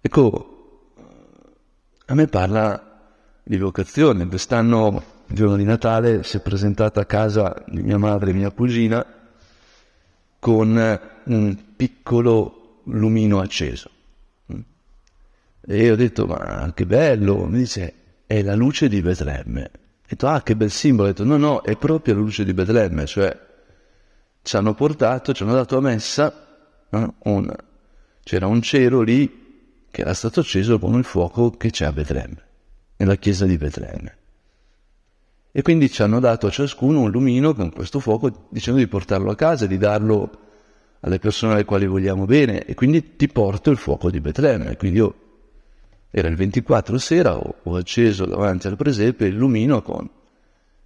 ecco, 0.01 0.93
a 2.07 2.15
me 2.15 2.25
parla 2.25 3.11
di 3.43 3.57
vocazione. 3.59 4.27
Quest'anno, 4.27 5.03
il 5.27 5.35
giorno 5.35 5.57
di 5.57 5.63
Natale, 5.63 6.23
si 6.23 6.37
è 6.37 6.39
presentata 6.39 7.01
a 7.01 7.05
casa 7.05 7.63
di 7.67 7.83
mia 7.83 7.99
madre 7.99 8.31
e 8.31 8.33
mia 8.33 8.49
cugina 8.49 9.05
con 10.39 11.11
un 11.25 11.57
piccolo 11.75 12.81
lumino 12.85 13.39
acceso. 13.39 13.89
E 15.65 15.83
io 15.83 15.93
ho 15.93 15.95
detto, 15.95 16.25
ma 16.25 16.71
che 16.75 16.85
bello, 16.85 17.45
mi 17.45 17.59
dice, 17.59 17.93
è 18.25 18.41
la 18.41 18.55
luce 18.55 18.89
di 18.89 19.01
Betlemme. 19.01 19.71
Ho 19.73 20.05
detto, 20.07 20.27
ah, 20.27 20.41
che 20.43 20.55
bel 20.55 20.69
simbolo. 20.69 21.07
Ho 21.07 21.11
detto, 21.11 21.23
no, 21.23 21.37
no, 21.37 21.61
è 21.61 21.77
proprio 21.77 22.15
la 22.15 22.19
luce 22.19 22.43
di 22.43 22.53
Betlemme, 22.53 23.05
cioè 23.05 23.39
ci 24.41 24.57
hanno 24.57 24.73
portato, 24.73 25.33
ci 25.33 25.43
hanno 25.43 25.53
dato 25.53 25.77
a 25.77 25.81
messa, 25.81 26.87
no? 26.89 27.15
un, 27.23 27.49
c'era 28.23 28.47
un 28.47 28.61
cero 28.61 29.01
lì 29.01 29.41
che 29.89 30.01
era 30.01 30.13
stato 30.13 30.41
acceso 30.41 30.79
con 30.79 30.95
il 30.95 31.05
fuoco 31.05 31.51
che 31.51 31.69
c'è 31.69 31.85
a 31.85 31.93
Betlemme 31.93 32.41
nella 32.97 33.15
chiesa 33.15 33.45
di 33.45 33.57
Betlemme. 33.57 34.17
E 35.51 35.61
quindi 35.61 35.89
ci 35.89 36.01
hanno 36.01 36.19
dato 36.19 36.47
a 36.47 36.49
ciascuno 36.49 37.01
un 37.01 37.11
lumino 37.11 37.53
con 37.53 37.71
questo 37.71 37.99
fuoco 37.99 38.47
dicendo 38.49 38.79
di 38.79 38.87
portarlo 38.87 39.31
a 39.31 39.35
casa, 39.35 39.65
di 39.65 39.77
darlo 39.77 40.39
alle 41.05 41.19
persone 41.19 41.53
alle 41.53 41.65
quali 41.65 41.85
vogliamo 41.85 42.25
bene 42.25 42.63
e 42.65 42.73
quindi 42.75 43.15
ti 43.15 43.27
porto 43.27 43.69
il 43.71 43.77
fuoco 43.77 44.09
di 44.09 44.21
Betlemme. 44.21 44.77
Quindi 44.77 44.97
io 44.97 45.15
era 46.09 46.27
il 46.27 46.35
24 46.35 46.97
sera, 46.97 47.35
ho, 47.35 47.55
ho 47.61 47.75
acceso 47.75 48.25
davanti 48.25 48.67
al 48.67 48.77
presepe 48.77 49.25
il 49.25 49.35
lumino 49.35 49.81
con 49.81 50.09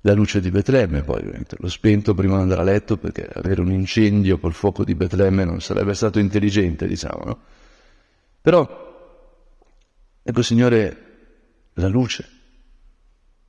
la 0.02 0.14
luce 0.14 0.40
di 0.40 0.50
Betlemme, 0.50 1.04
poi 1.04 1.22
l'ho 1.24 1.68
spento 1.68 2.14
prima 2.14 2.38
di 2.38 2.44
andare 2.44 2.62
a 2.62 2.64
letto 2.64 2.98
perché 2.98 3.28
avere 3.34 3.62
un 3.62 3.72
incendio 3.72 4.40
col 4.40 4.54
fuoco 4.54 4.84
di 4.84 4.96
Betlemme 4.96 5.44
non 5.44 5.60
sarebbe 5.60 5.94
stato 5.94 6.18
intelligente, 6.18 6.88
diciamo, 6.88 7.24
no? 7.26 7.40
Però, 8.42 9.26
ecco 10.24 10.42
Signore, 10.42 11.06
la 11.74 11.88
luce 11.88 12.26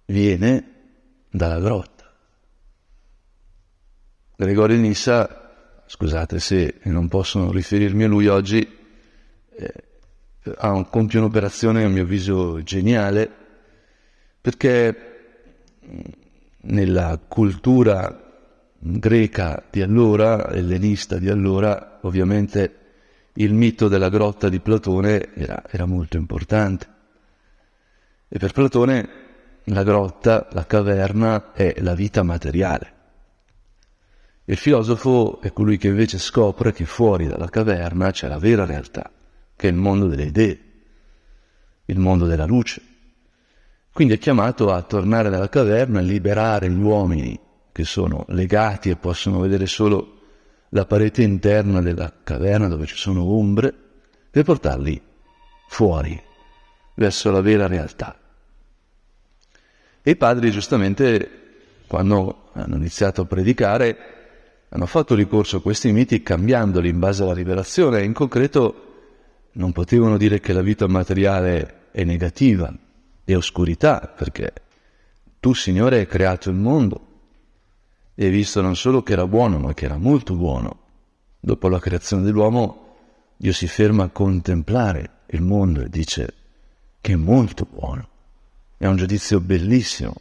viene 0.06 0.72
dalla 1.30 1.60
grotta. 1.60 2.12
Gregorio 4.36 4.76
Nissa, 4.76 5.47
scusate 5.88 6.38
se 6.38 6.74
non 6.82 7.08
posso 7.08 7.50
riferirmi 7.50 8.04
a 8.04 8.08
lui 8.08 8.26
oggi, 8.26 8.76
eh, 9.56 9.72
ha 10.58 10.70
un, 10.72 10.88
compie 10.90 11.18
un'operazione 11.18 11.82
a 11.82 11.88
mio 11.88 12.02
avviso 12.02 12.62
geniale 12.62 13.30
perché 14.40 14.94
mm, 15.84 15.98
nella 16.60 17.18
cultura 17.26 18.26
greca 18.78 19.64
di 19.70 19.80
allora, 19.80 20.50
ellenista 20.50 21.18
di 21.18 21.30
allora, 21.30 22.00
ovviamente 22.02 22.74
il 23.34 23.54
mito 23.54 23.88
della 23.88 24.10
grotta 24.10 24.50
di 24.50 24.60
Platone 24.60 25.34
era, 25.34 25.62
era 25.70 25.86
molto 25.86 26.18
importante. 26.18 26.86
E 28.28 28.38
per 28.38 28.52
Platone 28.52 29.08
la 29.64 29.82
grotta, 29.82 30.48
la 30.52 30.66
caverna 30.66 31.52
è 31.52 31.76
la 31.78 31.94
vita 31.94 32.22
materiale. 32.22 32.96
Il 34.50 34.56
filosofo 34.56 35.42
è 35.42 35.52
colui 35.52 35.76
che 35.76 35.88
invece 35.88 36.18
scopre 36.18 36.72
che 36.72 36.86
fuori 36.86 37.26
dalla 37.26 37.50
caverna 37.50 38.10
c'è 38.10 38.28
la 38.28 38.38
vera 38.38 38.64
realtà, 38.64 39.10
che 39.54 39.68
è 39.68 39.70
il 39.70 39.76
mondo 39.76 40.06
delle 40.06 40.24
idee, 40.24 40.60
il 41.84 41.98
mondo 41.98 42.24
della 42.24 42.46
luce. 42.46 42.80
Quindi 43.92 44.14
è 44.14 44.18
chiamato 44.18 44.72
a 44.72 44.80
tornare 44.80 45.28
dalla 45.28 45.50
caverna, 45.50 45.98
a 45.98 46.02
liberare 46.02 46.70
gli 46.70 46.80
uomini 46.80 47.38
che 47.70 47.84
sono 47.84 48.24
legati 48.28 48.88
e 48.88 48.96
possono 48.96 49.38
vedere 49.38 49.66
solo 49.66 50.20
la 50.70 50.86
parete 50.86 51.22
interna 51.22 51.82
della 51.82 52.10
caverna 52.24 52.68
dove 52.68 52.86
ci 52.86 52.96
sono 52.96 53.24
ombre, 53.24 53.74
per 54.30 54.44
portarli 54.44 54.98
fuori 55.68 56.18
verso 56.94 57.30
la 57.30 57.42
vera 57.42 57.66
realtà. 57.66 58.18
E 60.00 60.10
i 60.10 60.16
padri 60.16 60.50
giustamente, 60.50 61.30
quando 61.86 62.48
hanno 62.54 62.76
iniziato 62.76 63.20
a 63.20 63.26
predicare, 63.26 64.16
hanno 64.70 64.86
fatto 64.86 65.14
ricorso 65.14 65.56
a 65.56 65.62
questi 65.62 65.92
miti 65.92 66.22
cambiandoli 66.22 66.88
in 66.88 66.98
base 66.98 67.22
alla 67.22 67.32
rivelazione. 67.32 68.04
In 68.04 68.12
concreto 68.12 68.84
non 69.52 69.72
potevano 69.72 70.16
dire 70.16 70.40
che 70.40 70.52
la 70.52 70.60
vita 70.60 70.86
materiale 70.86 71.88
è 71.90 72.04
negativa, 72.04 72.72
è 73.24 73.34
oscurità, 73.34 74.12
perché 74.14 74.52
tu, 75.40 75.54
Signore, 75.54 75.98
hai 75.98 76.06
creato 76.06 76.50
il 76.50 76.56
mondo 76.56 77.06
e 78.14 78.26
hai 78.26 78.30
visto 78.30 78.60
non 78.60 78.76
solo 78.76 79.02
che 79.02 79.12
era 79.12 79.26
buono, 79.26 79.58
ma 79.58 79.72
che 79.74 79.86
era 79.86 79.96
molto 79.96 80.34
buono. 80.34 80.80
Dopo 81.40 81.68
la 81.68 81.78
creazione 81.78 82.22
dell'uomo, 82.22 82.86
Dio 83.36 83.52
si 83.52 83.68
ferma 83.68 84.04
a 84.04 84.08
contemplare 84.08 85.10
il 85.26 85.42
mondo 85.42 85.80
e 85.80 85.88
dice 85.88 86.34
che 87.00 87.12
è 87.12 87.16
molto 87.16 87.66
buono. 87.70 88.08
È 88.76 88.86
un 88.86 88.96
giudizio 88.96 89.40
bellissimo. 89.40 90.14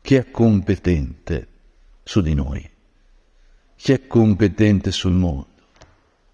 Chi 0.00 0.14
è 0.14 0.30
competente 0.30 1.48
su 2.02 2.20
di 2.20 2.34
noi? 2.34 2.71
Chi 3.82 3.90
è 3.90 4.06
competente 4.06 4.92
sul 4.92 5.10
mondo? 5.10 5.48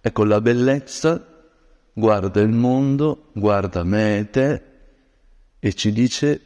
Ecco, 0.03 0.25
la 0.25 0.39
bellezza 0.43 1.49
guarda 1.95 2.43
il 2.43 2.51
mondo, 2.51 3.31
guarda 3.33 3.85
me 3.85 4.19
e 4.19 4.29
te 4.29 4.63
e 5.59 5.73
ci 5.73 5.91
dice 5.91 6.41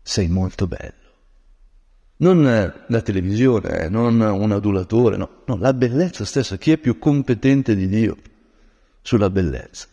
sei 0.00 0.28
molto 0.28 0.68
bello. 0.68 0.92
Non 2.18 2.44
la 2.86 3.02
televisione, 3.02 3.88
non 3.88 4.20
un 4.20 4.52
adulatore, 4.52 5.16
no, 5.16 5.42
no, 5.44 5.56
la 5.56 5.74
bellezza 5.74 6.24
stessa. 6.24 6.56
Chi 6.56 6.70
è 6.70 6.76
più 6.76 7.00
competente 7.00 7.74
di 7.74 7.88
Dio 7.88 8.16
sulla 9.02 9.30
bellezza? 9.30 9.88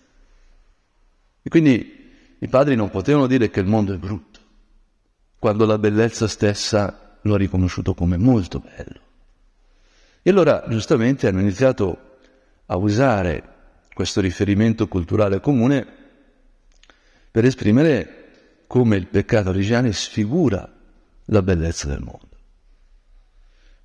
E 1.41 1.49
quindi 1.49 2.37
i 2.37 2.47
padri 2.47 2.75
non 2.75 2.91
potevano 2.91 3.25
dire 3.25 3.49
che 3.49 3.61
il 3.61 3.67
mondo 3.67 3.95
è 3.95 3.97
brutto, 3.97 4.39
quando 5.39 5.65
la 5.65 5.79
bellezza 5.79 6.27
stessa 6.27 7.17
lo 7.23 7.33
ha 7.33 7.37
riconosciuto 7.37 7.95
come 7.95 8.17
molto 8.17 8.59
bello. 8.59 9.04
E 10.27 10.31
allora 10.31 10.63
giustamente 10.67 11.27
hanno 11.27 11.39
iniziato 11.39 12.17
a 12.65 12.75
usare 12.77 13.43
questo 13.93 14.21
riferimento 14.21 14.87
culturale 14.87 15.39
comune 15.39 15.85
per 17.29 17.45
esprimere 17.45 18.63
come 18.65 18.95
il 18.95 19.05
peccato 19.05 19.49
originale 19.49 19.93
sfigura 19.93 20.67
la 21.25 21.41
bellezza 21.43 21.87
del 21.87 21.99
mondo. 21.99 22.29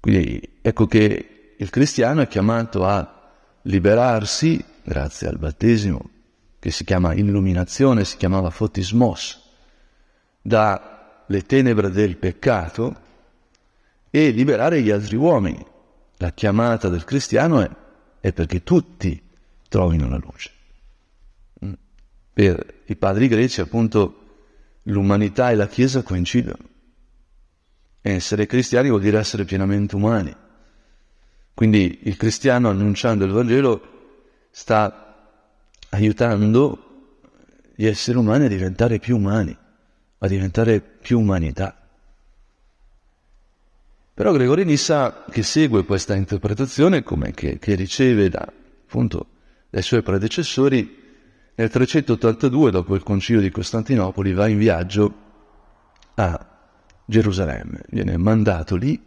Quindi 0.00 0.60
ecco 0.62 0.86
che 0.86 1.56
il 1.58 1.68
cristiano 1.68 2.22
è 2.22 2.26
chiamato 2.26 2.86
a 2.86 3.32
liberarsi, 3.64 4.64
grazie 4.82 5.28
al 5.28 5.36
battesimo, 5.36 6.08
che 6.58 6.70
si 6.70 6.84
chiama 6.84 7.12
illuminazione, 7.12 8.06
si 8.06 8.16
chiamava 8.16 8.48
fotismos, 8.48 9.46
dalle 10.40 11.42
tenebre 11.44 11.90
del 11.90 12.16
peccato 12.16 12.96
e 14.08 14.30
liberare 14.30 14.80
gli 14.80 14.90
altri 14.90 15.16
uomini. 15.16 15.66
La 16.20 16.32
chiamata 16.32 16.90
del 16.90 17.04
cristiano 17.04 17.62
è, 17.62 17.70
è 18.20 18.32
perché 18.34 18.62
tutti 18.62 19.20
trovino 19.68 20.06
la 20.06 20.18
luce. 20.22 20.50
Mm. 21.64 21.72
Per 22.34 22.74
i 22.84 22.96
padri 22.96 23.26
greci, 23.26 23.62
appunto, 23.62 24.20
l'umanità 24.82 25.50
e 25.50 25.54
la 25.54 25.66
Chiesa 25.66 26.02
coincidono. 26.02 26.58
Essere 28.02 28.44
cristiani 28.44 28.90
vuol 28.90 29.00
dire 29.00 29.18
essere 29.18 29.46
pienamente 29.46 29.96
umani. 29.96 30.36
Quindi 31.54 32.00
il 32.02 32.16
cristiano 32.18 32.68
annunciando 32.68 33.24
il 33.24 33.32
Vangelo 33.32 33.80
sta 34.50 35.38
aiutando 35.88 37.14
gli 37.74 37.86
esseri 37.86 38.18
umani 38.18 38.44
a 38.44 38.48
diventare 38.48 38.98
più 38.98 39.16
umani, 39.16 39.56
a 40.18 40.26
diventare 40.26 40.80
più 40.82 41.18
umanità. 41.18 41.79
Però 44.20 44.32
Gregorio 44.32 44.66
Nissa, 44.66 45.24
che 45.30 45.42
segue 45.42 45.86
questa 45.86 46.14
interpretazione, 46.14 47.02
come 47.02 47.30
che, 47.30 47.58
che 47.58 47.74
riceve 47.74 48.28
da, 48.28 48.40
appunto, 48.40 49.28
dai 49.70 49.80
suoi 49.80 50.02
predecessori, 50.02 50.98
nel 51.54 51.70
382, 51.70 52.70
dopo 52.70 52.94
il 52.94 53.02
concilio 53.02 53.40
di 53.40 53.50
Costantinopoli, 53.50 54.34
va 54.34 54.46
in 54.46 54.58
viaggio 54.58 55.14
a 56.16 56.46
Gerusalemme, 57.02 57.80
viene 57.88 58.18
mandato 58.18 58.76
lì 58.76 59.02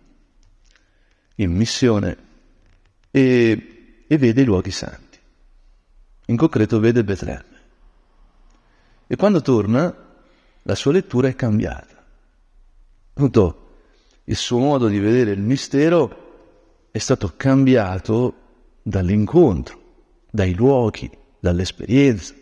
in 1.36 1.52
missione 1.52 2.18
e, 3.12 4.06
e 4.08 4.18
vede 4.18 4.42
i 4.42 4.46
luoghi 4.46 4.72
santi. 4.72 5.20
In 6.26 6.38
concreto 6.38 6.80
vede 6.80 7.04
Betlemme. 7.04 7.62
E 9.06 9.16
quando 9.16 9.42
torna, 9.44 9.96
la 10.64 10.74
sua 10.74 10.92
lettura 10.92 11.28
è 11.28 11.36
cambiata. 11.36 12.04
Appunto, 13.14 13.63
il 14.26 14.36
suo 14.36 14.60
modo 14.60 14.88
di 14.88 15.00
vedere 15.00 15.32
il 15.32 15.42
mistero 15.42 16.22
è 16.92 16.98
stato 16.98 17.34
cambiato 17.36 18.36
dall'incontro, 18.82 19.82
dai 20.30 20.54
luoghi, 20.54 21.10
dall'esperienza. 21.40 22.34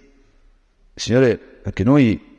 Signore, 0.94 1.62
anche 1.63 1.84
noi 1.84 2.30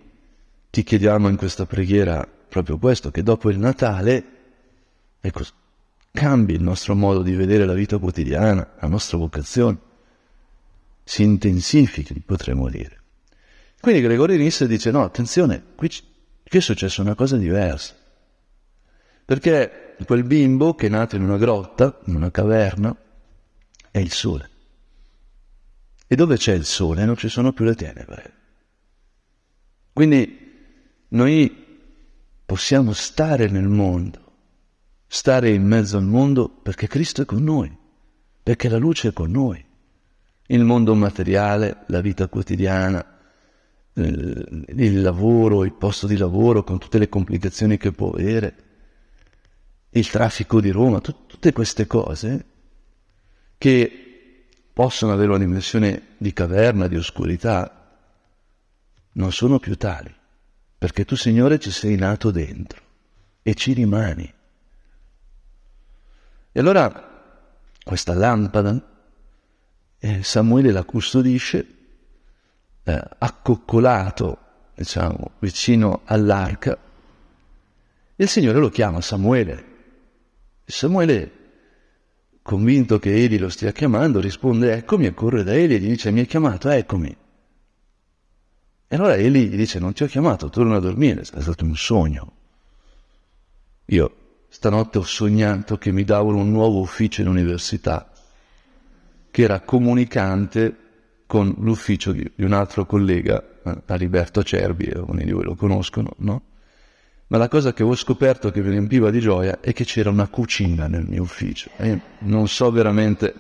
ti 0.71 0.83
chiediamo 0.83 1.29
in 1.29 1.37
questa 1.37 1.67
preghiera 1.67 2.27
proprio 2.49 2.79
questo, 2.79 3.11
che 3.11 3.23
dopo 3.23 3.51
il 3.51 3.59
Natale, 3.59 4.25
ecco, 5.21 5.43
cambi 6.13 6.53
il 6.53 6.63
nostro 6.63 6.95
modo 6.95 7.23
di 7.23 7.33
vedere 7.33 7.65
la 7.65 7.73
vita 7.73 7.99
quotidiana, 7.99 8.75
la 8.79 8.89
nostra 8.89 9.17
vocazione, 9.17 9.79
si 11.03 11.23
intensifichi, 11.23 12.21
potremmo 12.25 12.69
dire. 12.69 13.01
Quindi 13.81 14.03
Gregorio 14.03 14.37
Nisse 14.37 14.69
dice, 14.69 14.91
no, 14.91 15.03
attenzione, 15.03 15.63
qui, 15.75 15.89
qui 15.89 16.59
è 16.59 16.61
successa 16.61 17.01
una 17.03 17.15
cosa 17.15 17.37
diversa. 17.37 17.97
Perché 19.33 19.97
quel 20.05 20.25
bimbo 20.25 20.75
che 20.75 20.89
è 20.89 20.91
nato 20.91 21.17
in 21.17 21.23
una 21.23 21.39
grotta, 21.39 22.01
in 22.05 22.17
una 22.17 22.31
caverna, 22.31 22.95
è 23.91 23.99
il 23.99 24.13
sole. 24.13 24.51
E 26.07 26.15
dove 26.15 26.37
c'è 26.37 26.53
il 26.53 26.67
sole 26.67 27.07
non 27.07 27.17
ci 27.17 27.31
sono 27.31 27.55
più 27.55 27.65
le 27.65 27.75
tenebre. 27.75 28.33
Quindi 29.91 31.07
noi 31.09 31.51
possiamo 32.45 32.93
stare 32.93 33.49
nel 33.49 33.69
mondo, 33.69 34.33
stare 35.07 35.49
in 35.49 35.65
mezzo 35.65 35.97
al 35.97 36.05
mondo 36.05 36.51
perché 36.51 36.87
Cristo 36.87 37.23
è 37.23 37.25
con 37.25 37.43
noi, 37.43 37.75
perché 38.43 38.69
la 38.69 38.77
luce 38.77 39.09
è 39.09 39.13
con 39.15 39.31
noi. 39.31 39.65
Il 40.49 40.63
mondo 40.63 40.95
materiale, 40.95 41.85
la 41.87 42.03
vita 42.03 42.29
quotidiana, 42.29 43.03
il 43.95 45.01
lavoro, 45.01 45.65
il 45.65 45.73
posto 45.73 46.07
di 46.07 46.19
lavoro 46.19 46.63
con 46.65 46.79
tutte 46.79 46.99
le 46.99 47.09
complicazioni 47.09 47.79
che 47.79 47.93
può 47.93 48.11
avere, 48.11 48.72
il 49.95 50.09
traffico 50.09 50.61
di 50.61 50.71
Roma, 50.71 51.01
tut- 51.01 51.27
tutte 51.27 51.53
queste 51.53 51.87
cose 51.87 52.47
che 53.59 54.47
possono 54.73 55.13
avere 55.13 55.29
una 55.29 55.39
dimensione 55.39 56.15
di 56.17 56.33
caverna, 56.33 56.89
di 56.89 56.97
oscurità, 56.97 57.99
non 59.13 59.33
sono 59.33 59.59
più 59.59 59.77
tali, 59.77 60.13
perché 60.79 61.05
tu 61.05 61.15
Signore 61.15 61.59
ci 61.59 61.71
sei 61.71 61.97
nato 61.97 62.31
dentro 62.31 62.81
e 63.43 63.55
ci 63.55 63.73
rimani. 63.75 64.33
E 66.55 66.61
allora 66.61 67.11
questa 67.85 68.15
lampada 68.15 68.91
eh, 69.99 70.23
Samuele 70.23 70.73
la 70.73 70.85
custodisce 70.85 71.67
eh, 72.85 73.03
accoccolato, 73.19 74.39
diciamo, 74.75 75.33
vicino 75.39 76.01
all'arca. 76.05 76.79
Il 78.17 78.29
Signore 78.29 78.59
lo 78.59 78.71
chiama 78.71 79.01
Samuele. 79.01 79.71
Samuele, 80.65 81.31
convinto 82.43 82.99
che 82.99 83.15
Eli 83.15 83.39
lo 83.39 83.49
stia 83.49 83.73
chiamando, 83.73 84.21
risponde 84.21 84.75
eccomi 84.75 85.07
e 85.07 85.15
corre 85.15 85.43
da 85.45 85.55
Eli 85.55 85.75
e 85.75 85.79
gli 85.79 85.89
dice 85.89 86.11
mi 86.11 86.21
hai 86.21 86.27
chiamato, 86.27 86.69
eccomi. 86.69 87.17
E 88.89 88.97
allora 88.97 89.15
Eli 89.15 89.49
gli 89.49 89.57
dice 89.57 89.79
non 89.79 89.93
ti 89.93 90.03
ho 90.03 90.07
chiamato, 90.07 90.51
torna 90.51 90.77
a 90.77 90.81
dormire, 90.81 91.21
è 91.21 91.25
stato 91.25 91.65
un 91.65 91.77
sogno. 91.77 92.33
Io 93.87 94.17
stanotte 94.49 94.99
ho 94.99 95.03
sognato 95.03 95.79
che 95.79 95.93
mi 95.93 96.05
davano 96.05 96.39
un 96.39 96.51
nuovo 96.51 96.81
ufficio 96.81 97.23
in 97.23 97.29
università, 97.29 98.13
che 99.31 99.43
era 99.43 99.61
comunicante 99.61 100.77
con 101.27 101.55
l'ufficio 101.61 102.13
di, 102.13 102.31
un 102.37 102.53
altro 102.53 102.85
collega, 102.85 103.43
eh, 103.65 103.83
Aliberto 103.87 104.43
Cerbi, 104.43 104.91
alcuni 104.91 105.25
di 105.25 105.33
voi 105.33 105.45
lo 105.45 105.55
conoscono, 105.55 106.11
no? 106.19 106.43
Ma 107.33 107.39
la 107.39 107.49
cosa 107.49 107.73
che 107.73 107.83
ho 107.83 107.95
scoperto 107.97 108.51
che 108.51 108.61
mi 108.61 108.69
riempiva 108.69 109.09
di 109.09 109.19
gioia 109.19 109.61
è 109.61 109.73
che 109.73 109.85
c'era 109.85 110.11
una 110.11 110.29
cucina 110.29 110.87
nel 110.87 111.07
mio 111.09 111.23
ufficio. 111.23 111.71
E 111.79 111.99
non 112.19 112.47
so 112.47 112.71
veramente, 112.71 113.33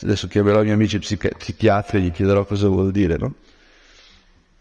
adesso 0.00 0.26
chiamerò 0.26 0.60
i 0.60 0.62
miei 0.62 0.74
amici 0.74 0.98
psichiatri 0.98 1.98
e 1.98 2.00
gli 2.00 2.12
chiederò 2.12 2.46
cosa 2.46 2.66
vuol 2.68 2.90
dire, 2.92 3.18
no? 3.18 3.34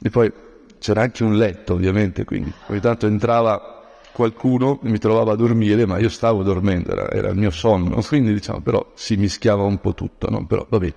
E 0.02 0.10
poi 0.10 0.30
c'era 0.78 1.04
anche 1.04 1.24
un 1.24 1.38
letto, 1.38 1.72
ovviamente, 1.72 2.26
quindi 2.26 2.52
ogni 2.68 2.82
tanto 2.82 3.08
entrava 3.08 3.82
qualcuno 4.12 4.82
e 4.84 4.90
mi 4.90 4.98
trovava 4.98 5.32
a 5.32 5.36
dormire, 5.38 5.86
ma 5.86 5.98
io 5.98 6.10
stavo 6.10 6.44
dormendo, 6.44 6.92
era, 6.92 7.10
era 7.12 7.30
il 7.30 7.38
mio 7.38 7.52
sonno, 7.52 8.02
quindi 8.06 8.34
diciamo, 8.34 8.60
però 8.60 8.92
si 8.94 9.16
mischiava 9.16 9.64
un 9.64 9.80
po' 9.80 9.94
tutto, 9.94 10.30
no? 10.30 10.46
Però 10.46 10.68
vabbè, 10.70 10.94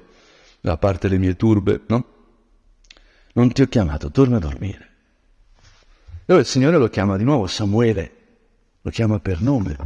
da 0.60 0.76
parte 0.78 1.06
le 1.06 1.18
mie 1.18 1.36
turbe, 1.36 1.82
no? 1.86 2.04
Non 3.34 3.52
ti 3.52 3.62
ho 3.62 3.66
chiamato, 3.66 4.10
torna 4.10 4.38
a 4.38 4.40
dormire. 4.40 4.88
Allora 6.28 6.44
il 6.44 6.50
Signore 6.50 6.76
lo 6.76 6.88
chiama 6.88 7.16
di 7.16 7.24
nuovo 7.24 7.46
Samuele, 7.46 8.12
lo 8.82 8.90
chiama 8.90 9.18
per 9.18 9.40
nome. 9.40 9.76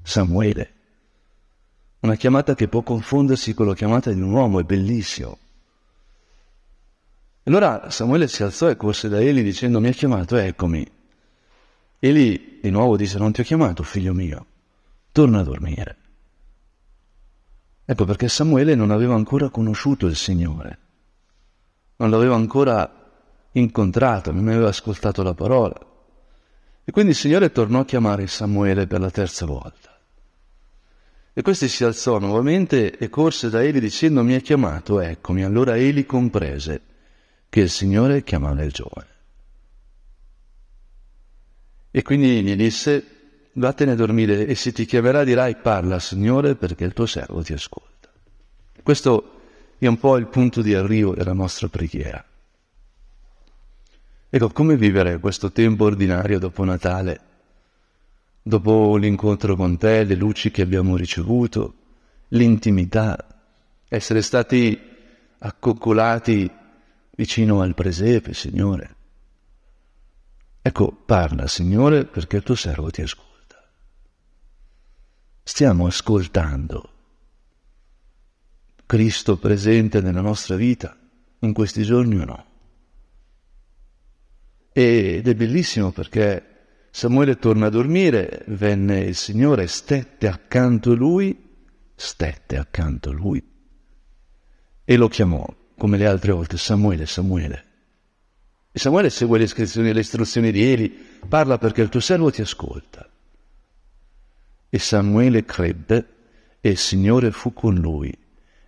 Samuele. 0.00 0.72
Una 2.00 2.14
chiamata 2.14 2.54
che 2.54 2.68
può 2.68 2.82
confondersi 2.82 3.52
con 3.52 3.66
la 3.66 3.74
chiamata 3.74 4.12
di 4.12 4.20
un 4.20 4.30
uomo, 4.30 4.60
è 4.60 4.62
bellissimo. 4.62 5.36
Allora 7.42 7.90
Samuele 7.90 8.28
si 8.28 8.44
alzò 8.44 8.70
e 8.70 8.76
corse 8.76 9.08
da 9.08 9.20
Eli 9.20 9.42
dicendo 9.42 9.80
mi 9.80 9.88
ha 9.88 9.92
chiamato, 9.92 10.36
eccomi. 10.36 10.88
Eli 11.98 12.60
di 12.62 12.70
nuovo 12.70 12.96
disse 12.96 13.18
non 13.18 13.32
ti 13.32 13.40
ho 13.40 13.44
chiamato, 13.44 13.82
figlio 13.82 14.14
mio, 14.14 14.46
torna 15.10 15.40
a 15.40 15.42
dormire. 15.42 15.96
Ecco 17.84 18.04
perché 18.04 18.28
Samuele 18.28 18.76
non 18.76 18.92
aveva 18.92 19.16
ancora 19.16 19.48
conosciuto 19.48 20.06
il 20.06 20.14
Signore, 20.14 20.78
non 21.96 22.08
l'aveva 22.08 22.36
ancora 22.36 23.03
incontrato, 23.54 24.32
non 24.32 24.48
aveva 24.48 24.68
ascoltato 24.68 25.22
la 25.22 25.34
parola. 25.34 25.78
E 26.84 26.92
quindi 26.92 27.12
il 27.12 27.16
Signore 27.16 27.50
tornò 27.50 27.80
a 27.80 27.84
chiamare 27.84 28.26
Samuele 28.26 28.86
per 28.86 29.00
la 29.00 29.10
terza 29.10 29.46
volta. 29.46 29.98
E 31.32 31.42
questi 31.42 31.66
si 31.68 31.82
alzò 31.82 32.18
nuovamente 32.18 32.96
e 32.96 33.08
corse 33.08 33.50
da 33.50 33.62
Eli 33.62 33.80
dicendo 33.80 34.22
mi 34.22 34.34
ha 34.34 34.40
chiamato, 34.40 35.00
eccomi. 35.00 35.42
Allora 35.42 35.76
Eli 35.76 36.06
comprese 36.06 36.80
che 37.48 37.60
il 37.60 37.70
Signore 37.70 38.22
chiamava 38.22 38.62
il 38.62 38.70
giovane. 38.70 39.08
E 41.90 42.02
quindi 42.02 42.42
gli 42.42 42.54
disse, 42.54 43.04
vattene 43.52 43.92
a 43.92 43.96
dormire 43.96 44.46
e 44.46 44.54
se 44.54 44.72
ti 44.72 44.84
chiamerà 44.84 45.24
dirai 45.24 45.56
parla 45.56 45.98
Signore 45.98 46.54
perché 46.54 46.84
il 46.84 46.92
tuo 46.92 47.06
servo 47.06 47.42
ti 47.42 47.52
ascolta. 47.52 48.12
Questo 48.82 49.30
è 49.78 49.86
un 49.86 49.98
po' 49.98 50.16
il 50.16 50.26
punto 50.26 50.60
di 50.60 50.74
arrivo 50.74 51.14
della 51.14 51.32
nostra 51.32 51.68
preghiera. 51.68 52.24
Ecco, 54.34 54.50
come 54.50 54.76
vivere 54.76 55.20
questo 55.20 55.52
tempo 55.52 55.84
ordinario 55.84 56.40
dopo 56.40 56.64
Natale, 56.64 57.20
dopo 58.42 58.96
l'incontro 58.96 59.54
con 59.54 59.78
te, 59.78 60.02
le 60.02 60.16
luci 60.16 60.50
che 60.50 60.60
abbiamo 60.60 60.96
ricevuto, 60.96 61.74
l'intimità, 62.30 63.16
essere 63.86 64.22
stati 64.22 64.76
accoccolati 65.38 66.50
vicino 67.14 67.60
al 67.60 67.76
presepe, 67.76 68.34
Signore. 68.34 68.96
Ecco, 70.62 70.90
parla, 70.90 71.46
Signore, 71.46 72.04
perché 72.04 72.38
il 72.38 72.42
tuo 72.42 72.56
servo 72.56 72.90
ti 72.90 73.02
ascolta. 73.02 73.62
Stiamo 75.44 75.86
ascoltando 75.86 76.88
Cristo 78.84 79.36
presente 79.36 80.00
nella 80.00 80.22
nostra 80.22 80.56
vita 80.56 80.98
in 81.38 81.52
questi 81.52 81.84
giorni 81.84 82.18
o 82.18 82.24
no? 82.24 82.53
Ed 84.76 85.28
è 85.28 85.34
bellissimo 85.36 85.92
perché 85.92 86.42
Samuele 86.90 87.36
torna 87.36 87.66
a 87.66 87.70
dormire, 87.70 88.42
venne 88.48 89.02
il 89.02 89.14
Signore, 89.14 89.68
stette 89.68 90.26
accanto 90.26 90.90
a 90.90 90.94
lui, 90.96 91.62
stette 91.94 92.56
accanto 92.56 93.10
a 93.10 93.12
lui 93.12 93.40
e 94.84 94.96
lo 94.96 95.06
chiamò, 95.06 95.46
come 95.78 95.96
le 95.96 96.08
altre 96.08 96.32
volte, 96.32 96.58
Samuele, 96.58 97.06
Samuele. 97.06 97.64
E 98.72 98.78
Samuele 98.80 99.10
segue 99.10 99.38
le 99.38 99.44
istruzioni, 99.44 99.92
le 99.92 100.00
istruzioni 100.00 100.50
di 100.50 100.64
Eli, 100.64 100.88
parla 101.28 101.56
perché 101.56 101.80
il 101.80 101.88
tuo 101.88 102.00
servo 102.00 102.32
ti 102.32 102.40
ascolta. 102.40 103.08
E 104.68 104.78
Samuele 104.80 105.44
crebbe 105.44 106.08
e 106.60 106.70
il 106.70 106.78
Signore 106.78 107.30
fu 107.30 107.52
con 107.52 107.76
lui, 107.76 108.12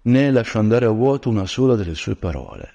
né 0.03 0.31
lasciò 0.31 0.61
andare 0.61 0.85
a 0.85 0.91
vuoto 0.91 1.29
una 1.29 1.47
sola 1.47 1.75
delle 1.75 1.97
sue 1.97 2.15
parole 2.15 2.75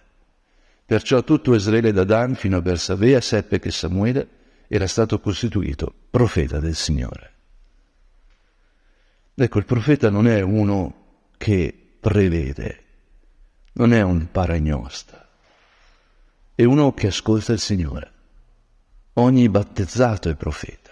Perciò 0.92 1.24
tutto 1.24 1.56
Israele 1.56 1.94
da 1.94 2.04
Dan 2.04 2.36
fino 2.36 2.58
a 2.58 2.62
Bersavea 2.62 3.22
seppe 3.22 3.60
che 3.60 3.72
Samuele 3.72 4.28
era 4.68 4.88
stato 4.88 5.22
costituito 5.22 5.94
profeta 6.10 6.60
del 6.60 6.76
Signore. 6.76 7.32
Ecco, 9.34 9.58
il 9.60 9.64
profeta 9.64 10.10
non 10.10 10.28
è 10.28 10.42
uno 10.42 11.30
che 11.38 11.96
prevede, 11.98 12.84
non 13.76 13.94
è 13.94 14.02
un 14.02 14.32
paragnosta, 14.32 15.30
è 16.54 16.66
uno 16.66 16.94
che 16.94 17.08
ascolta 17.08 17.54
il 17.54 17.60
Signore. 17.60 18.12
Ogni 19.14 19.48
battezzato 19.48 20.28
è 20.28 20.36
profeta, 20.36 20.92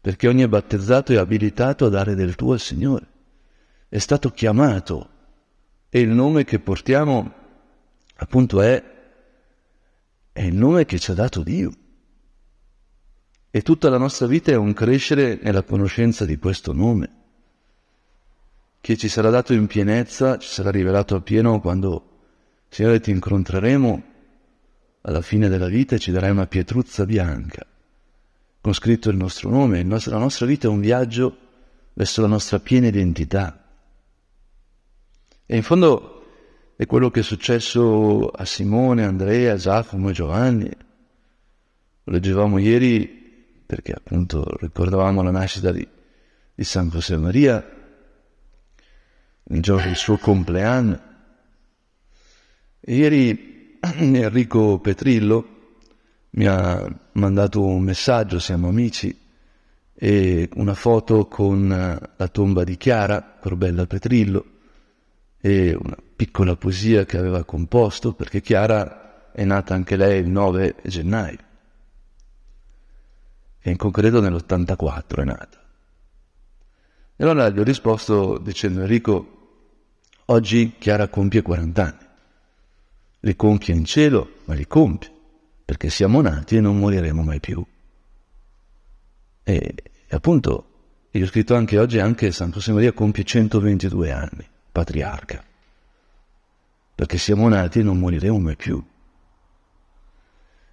perché 0.00 0.28
ogni 0.28 0.46
battezzato 0.46 1.12
è 1.12 1.16
abilitato 1.16 1.86
a 1.86 1.88
dare 1.88 2.14
del 2.14 2.36
tuo 2.36 2.52
al 2.52 2.60
Signore. 2.60 3.06
È 3.88 3.98
stato 3.98 4.30
chiamato 4.30 5.08
e 5.88 5.98
il 5.98 6.10
nome 6.10 6.44
che 6.44 6.60
portiamo 6.60 7.40
appunto 8.22 8.60
è, 8.60 8.82
è 10.32 10.42
il 10.42 10.54
nome 10.54 10.84
che 10.84 10.98
ci 10.98 11.10
ha 11.10 11.14
dato 11.14 11.42
Dio. 11.42 11.72
E 13.50 13.62
tutta 13.62 13.90
la 13.90 13.98
nostra 13.98 14.26
vita 14.26 14.50
è 14.50 14.56
un 14.56 14.72
crescere 14.72 15.38
nella 15.42 15.62
conoscenza 15.62 16.24
di 16.24 16.38
questo 16.38 16.72
nome, 16.72 17.10
che 18.80 18.96
ci 18.96 19.08
sarà 19.08 19.28
dato 19.28 19.52
in 19.52 19.66
pienezza, 19.66 20.38
ci 20.38 20.48
sarà 20.48 20.70
rivelato 20.70 21.14
appieno 21.14 21.60
quando, 21.60 22.20
Signore, 22.68 23.00
ti 23.00 23.10
incontreremo 23.10 24.02
alla 25.02 25.20
fine 25.20 25.48
della 25.48 25.68
vita 25.68 25.96
e 25.96 25.98
ci 25.98 26.12
darai 26.12 26.30
una 26.30 26.46
pietruzza 26.46 27.04
bianca 27.04 27.66
con 28.62 28.72
scritto 28.72 29.10
il 29.10 29.16
nostro 29.16 29.50
nome. 29.50 29.84
La 29.84 30.18
nostra 30.18 30.46
vita 30.46 30.68
è 30.68 30.70
un 30.70 30.80
viaggio 30.80 31.36
verso 31.94 32.22
la 32.22 32.28
nostra 32.28 32.60
piena 32.60 32.86
identità. 32.86 33.58
E 35.44 35.56
in 35.56 35.64
fondo 35.64 36.21
è 36.76 36.86
quello 36.86 37.10
che 37.10 37.20
è 37.20 37.22
successo 37.22 38.28
a 38.28 38.44
Simone, 38.44 39.04
Andrea, 39.04 39.56
Giacomo 39.56 40.08
e 40.08 40.12
Giovanni. 40.12 40.70
Lo 42.04 42.12
leggevamo 42.12 42.58
ieri 42.58 43.20
perché 43.64 43.92
appunto 43.92 44.44
ricordavamo 44.60 45.22
la 45.22 45.30
nascita 45.30 45.70
di, 45.72 45.86
di 46.54 46.64
San 46.64 46.88
José 46.88 47.16
Maria, 47.16 47.66
il 49.44 49.62
giorno 49.62 49.86
del 49.86 49.96
suo 49.96 50.18
compleanno. 50.18 51.00
Ieri 52.80 53.78
Enrico 53.80 54.78
Petrillo 54.78 55.76
mi 56.30 56.46
ha 56.46 56.86
mandato 57.12 57.64
un 57.64 57.82
messaggio, 57.82 58.38
siamo 58.38 58.68
amici, 58.68 59.18
e 59.94 60.48
una 60.54 60.74
foto 60.74 61.26
con 61.28 61.68
la 61.68 62.28
tomba 62.28 62.64
di 62.64 62.76
Chiara, 62.76 63.38
Corbella 63.40 63.86
Petrillo, 63.86 64.44
e 65.44 65.74
una 65.74 65.96
piccola 66.16 66.56
poesia 66.56 67.04
che 67.04 67.18
aveva 67.18 67.44
composto, 67.44 68.14
perché 68.14 68.40
Chiara 68.40 69.32
è 69.32 69.44
nata 69.44 69.74
anche 69.74 69.96
lei 69.96 70.20
il 70.20 70.28
9 70.28 70.76
gennaio 70.84 71.50
e 73.64 73.70
in 73.70 73.76
concreto 73.76 74.20
nell'84 74.20 75.20
è 75.20 75.24
nata. 75.24 75.60
E 77.16 77.24
allora 77.24 77.48
gli 77.48 77.58
ho 77.58 77.62
risposto 77.62 78.38
dicendo 78.38 78.80
Enrico, 78.80 79.68
oggi 80.26 80.74
Chiara 80.78 81.08
compie 81.08 81.42
40 81.42 81.82
anni, 81.82 82.06
li 83.20 83.36
compie 83.36 83.74
in 83.74 83.84
cielo, 83.84 84.38
ma 84.46 84.54
li 84.54 84.66
compie, 84.66 85.10
perché 85.64 85.90
siamo 85.90 86.20
nati 86.20 86.56
e 86.56 86.60
non 86.60 86.78
moriremo 86.78 87.22
mai 87.22 87.38
più. 87.38 87.64
E, 89.44 89.74
e 90.06 90.16
appunto, 90.16 90.66
io 91.12 91.24
ho 91.24 91.28
scritto 91.28 91.54
anche 91.54 91.78
oggi, 91.78 92.00
anche 92.00 92.32
San 92.32 92.50
José 92.50 92.72
Maria 92.72 92.92
compie 92.92 93.22
122 93.22 94.10
anni, 94.10 94.48
patriarca, 94.72 95.44
perché 96.94 97.18
siamo 97.18 97.48
nati 97.48 97.80
e 97.80 97.82
non 97.82 97.98
moriremo 97.98 98.38
mai 98.38 98.56
più. 98.56 98.82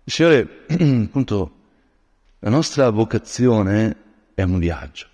Signore, 0.06 0.66
appunto, 1.06 1.58
la 2.40 2.50
nostra 2.50 2.90
vocazione 2.90 3.96
è 4.34 4.42
un 4.42 4.58
viaggio 4.58 5.08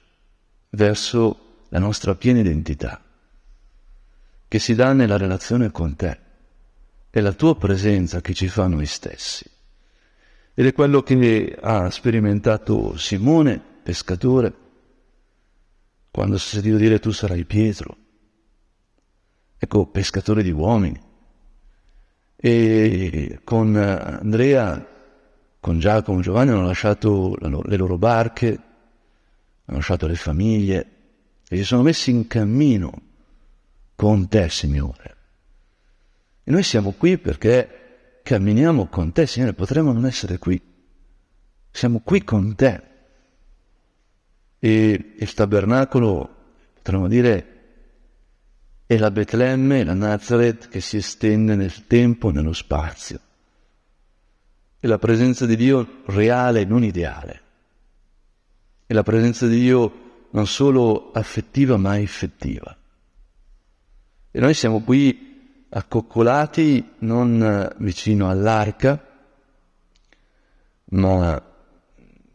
verso 0.69 1.63
la 1.69 1.80
nostra 1.80 2.15
piena 2.15 2.39
identità, 2.39 3.04
che 4.48 4.60
si 4.60 4.76
dà 4.76 4.93
nella 4.93 5.17
relazione 5.17 5.71
con 5.71 5.95
te. 5.95 6.19
È 7.10 7.19
la 7.19 7.34
tua 7.34 7.58
presenza 7.58 8.21
che 8.21 8.34
ci 8.34 8.48
fa 8.48 8.67
noi 8.67 8.86
stessi. 8.86 9.50
Ed 10.54 10.65
è 10.65 10.74
quello 10.74 11.02
che 11.02 11.58
ha 11.60 11.89
sperimentato 11.89 12.95
Simone, 12.98 13.62
pescatore, 13.84 14.54
quando 16.12 16.38
si 16.38 16.48
è 16.48 16.54
sentito 16.54 16.78
dire 16.78 17.00
tu 17.00 17.12
sarai 17.12 17.43
Pietro. 17.43 17.98
Ecco, 19.58 19.86
pescatore 19.88 20.44
di 20.44 20.52
uomini. 20.52 21.00
E 22.36 23.39
con 23.44 23.76
Andrea 23.76 24.94
con 25.65 25.80
Giacomo 25.80 26.22
Giovanni 26.22 26.52
hanno 26.52 26.68
lasciato 26.68 27.36
le 27.39 27.76
loro 27.76 27.98
barche, 27.98 28.60
hanno 29.65 29.78
lasciato 29.78 30.06
le 30.06 30.13
famiglie 30.13 30.89
e 31.48 31.58
si 31.58 31.63
sono 31.63 31.82
messi 31.82 32.12
in 32.12 32.28
cammino 32.28 33.02
con 33.96 34.28
te, 34.28 34.48
Signore. 34.50 35.15
E 36.44 36.52
noi 36.52 36.62
siamo 36.62 36.91
qui 36.91 37.18
perché 37.18 38.20
camminiamo 38.22 38.86
con 38.86 39.12
te, 39.12 39.26
Signore, 39.26 39.54
potremmo 39.54 39.91
non 39.91 40.06
essere 40.06 40.38
qui. 40.38 40.62
Siamo 41.72 42.02
qui 42.02 42.24
con 42.24 42.54
te. 42.54 42.84
E 44.60 45.15
il 45.18 45.34
tabernacolo, 45.34 46.36
potremmo 46.76 47.08
dire, 47.08 47.55
è 48.86 48.98
la 48.98 49.12
Betlemme, 49.12 49.84
la 49.84 49.93
Nazareth 49.93 50.69
che 50.69 50.82
si 50.82 50.98
estende 50.98 51.56
nel 51.56 51.88
tempo, 51.88 52.32
nello 52.32 52.54
spazio 52.54 53.19
è 54.86 54.88
la 54.88 55.00
presenza 55.00 55.48
di 55.48 55.56
Dio 55.56 56.04
reale, 56.06 56.63
non 56.63 56.84
ideale. 56.84 57.41
È 58.86 58.93
la 58.93 59.02
presenza 59.02 59.48
di 59.48 59.60
Dio 59.60 60.28
non 60.30 60.45
solo 60.45 61.12
affettiva 61.12 61.76
ma 61.76 62.00
effettiva. 62.00 62.78
E 64.30 64.39
noi 64.39 64.54
siamo 64.54 64.82
qui 64.82 65.65
accoccolati 65.69 66.91
non 67.00 67.74
vicino 67.80 68.30
all'arca, 68.30 69.04
ma 70.89 71.43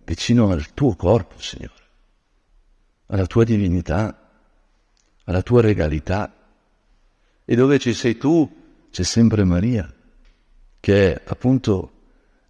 vicino 0.04 0.50
al 0.50 0.74
tuo 0.74 0.96
corpo, 0.96 1.38
Signore, 1.38 1.84
alla 3.06 3.26
tua 3.26 3.44
divinità, 3.44 4.28
alla 5.22 5.42
tua 5.42 5.60
regalità. 5.60 6.34
E 7.50 7.56
dove 7.56 7.80
ci 7.80 7.94
sei 7.94 8.16
tu 8.16 8.48
c'è 8.92 9.02
sempre 9.02 9.42
Maria, 9.42 9.92
che 10.78 11.14
è 11.14 11.22
appunto 11.26 11.90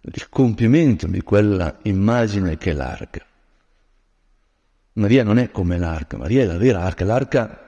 il 0.01 0.29
compimento 0.29 1.07
di 1.07 1.21
quella 1.21 1.79
immagine 1.85 2.55
che 2.59 2.69
è 2.69 2.73
l'arca. 2.75 3.25
Maria 4.93 5.23
non 5.23 5.39
è 5.39 5.49
come 5.49 5.79
l'arca, 5.79 6.17
Maria 6.17 6.43
è 6.43 6.45
la 6.45 6.59
vera 6.59 6.83
arca. 6.83 7.03
L'arca 7.03 7.61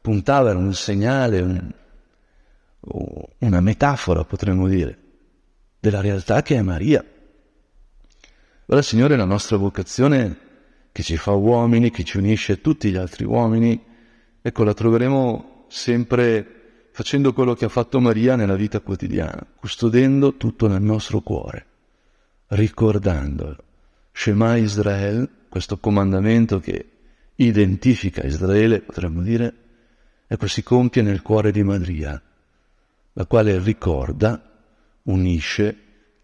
puntava, 0.00 0.50
era 0.50 0.58
un 0.58 0.74
segnale, 0.74 1.40
un, 1.40 1.72
una 3.38 3.60
metafora, 3.60 4.24
potremmo 4.24 4.66
dire, 4.66 4.98
della 5.78 6.00
realtà 6.00 6.42
che 6.42 6.56
è 6.56 6.62
Maria. 6.62 6.98
Allora, 8.66 8.82
Signore, 8.84 9.14
la 9.14 9.24
nostra 9.24 9.56
vocazione 9.56 10.36
che 10.90 11.04
ci 11.04 11.16
fa 11.16 11.30
uomini, 11.30 11.92
che 11.92 12.02
ci 12.02 12.16
unisce 12.16 12.54
a 12.54 12.56
tutti 12.56 12.90
gli 12.90 12.96
altri 12.96 13.24
uomini, 13.24 13.80
ecco, 14.42 14.64
la 14.64 14.74
troveremo 14.74 15.66
sempre 15.68 16.56
facendo 16.92 17.32
quello 17.32 17.54
che 17.54 17.64
ha 17.64 17.68
fatto 17.68 18.00
Maria 18.00 18.36
nella 18.36 18.56
vita 18.56 18.80
quotidiana, 18.80 19.44
custodendo 19.56 20.36
tutto 20.36 20.68
nel 20.68 20.82
nostro 20.82 21.20
cuore 21.20 21.66
ricordando 22.52 23.56
Shema 24.12 24.56
Israel, 24.56 25.28
questo 25.48 25.78
comandamento 25.78 26.60
che 26.60 26.90
identifica 27.36 28.24
Israele, 28.24 28.80
potremmo 28.80 29.22
dire, 29.22 29.54
ecco 30.26 30.46
si 30.46 30.62
compie 30.62 31.02
nel 31.02 31.22
cuore 31.22 31.50
di 31.50 31.62
Maria, 31.62 32.20
la 33.14 33.26
quale 33.26 33.58
ricorda, 33.58 34.50
unisce, 35.04 35.76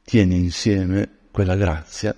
tiene 0.04 0.34
insieme 0.34 1.08
quella 1.30 1.56
grazia, 1.56 2.14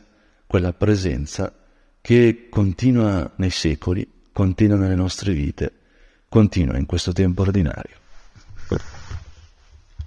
quella 0.46 0.72
presenza 0.72 1.52
che 2.00 2.48
continua 2.48 3.30
nei 3.36 3.50
secoli, 3.50 4.08
continua 4.32 4.76
nelle 4.76 4.96
nostre 4.96 5.32
vite, 5.32 5.72
continua 6.28 6.76
in 6.78 6.86
questo 6.86 7.12
tempo 7.12 7.42
ordinario. 7.42 7.99